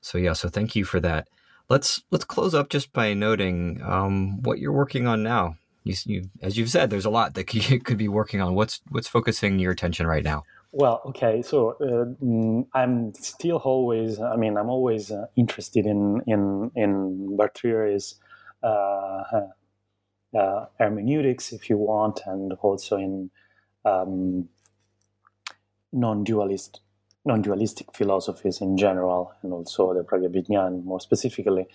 [0.00, 1.28] So yeah, so thank you for that.
[1.68, 5.56] Let's let's close up just by noting um, what you're working on now.
[5.84, 8.54] You, you, as you've said, there's a lot that you could be working on.
[8.54, 10.44] What's what's focusing your attention right now?
[10.72, 14.20] Well, okay, so uh, mm, I'm still always.
[14.20, 18.16] I mean, I'm always uh, interested in in in Bhartrihari's
[18.62, 19.24] uh,
[20.34, 23.30] uh, hermeneutics, if you want, and also in
[23.84, 24.48] um,
[25.92, 26.80] non-dualist
[27.24, 31.66] non-dualistic philosophies in general, and also the Pratyabhijna more specifically.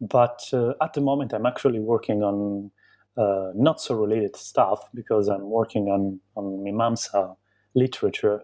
[0.00, 2.70] But uh, at the moment, I'm actually working on
[3.16, 7.36] uh, not so related stuff because I'm working on on Mimamsa
[7.74, 8.42] literature,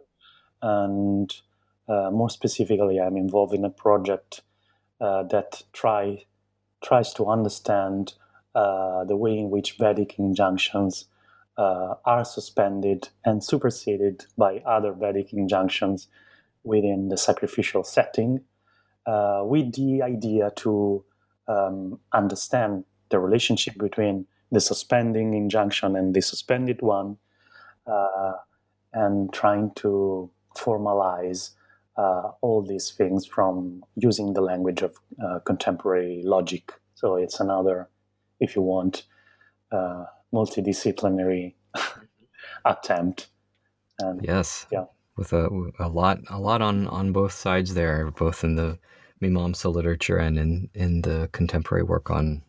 [0.61, 1.35] and
[1.89, 4.43] uh, more specifically, I'm involved in a project
[5.01, 6.25] uh, that try
[6.83, 8.15] tries to understand
[8.55, 11.07] uh, the way in which Vedic injunctions
[11.57, 16.09] uh, are suspended and superseded by other Vedic injunctions
[16.65, 18.41] within the sacrificial setting,
[19.07, 21.05] uh, with the idea to
[21.49, 27.17] um, understand the relationship between the suspending injunction and the suspended one,
[27.87, 28.33] uh,
[28.93, 31.51] and trying to formalize
[31.97, 36.73] uh, all these things from using the language of uh, contemporary logic.
[36.95, 37.89] So it's another,
[38.41, 39.05] if you want,
[39.71, 41.55] uh, multidisciplinary
[42.65, 43.29] attempt.
[43.99, 44.67] And, yes.
[44.73, 44.87] Yeah.
[45.17, 48.79] With a, a lot, a lot on, on both sides there, both in the
[49.23, 52.43] Mimamsa literature and in, in the contemporary work on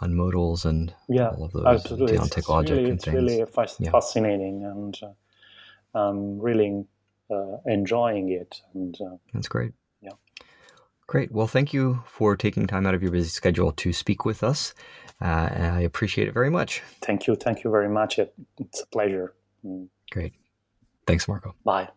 [0.00, 2.14] on modals and yeah, all of those absolutely.
[2.14, 3.90] it's logic really, it's really yeah.
[3.90, 5.08] fascinating and uh,
[5.98, 6.84] I'm really
[7.30, 8.62] uh, enjoying it.
[8.74, 9.72] And uh, that's great.
[10.00, 10.12] Yeah.
[11.06, 11.32] Great.
[11.32, 14.74] Well, thank you for taking time out of your busy schedule to speak with us.
[15.20, 16.82] Uh, I appreciate it very much.
[17.00, 17.34] Thank you.
[17.34, 18.18] Thank you very much.
[18.18, 19.34] It's a pleasure.
[19.64, 19.88] Mm.
[20.10, 20.34] Great.
[21.06, 21.54] Thanks, Marco.
[21.64, 21.88] Bye.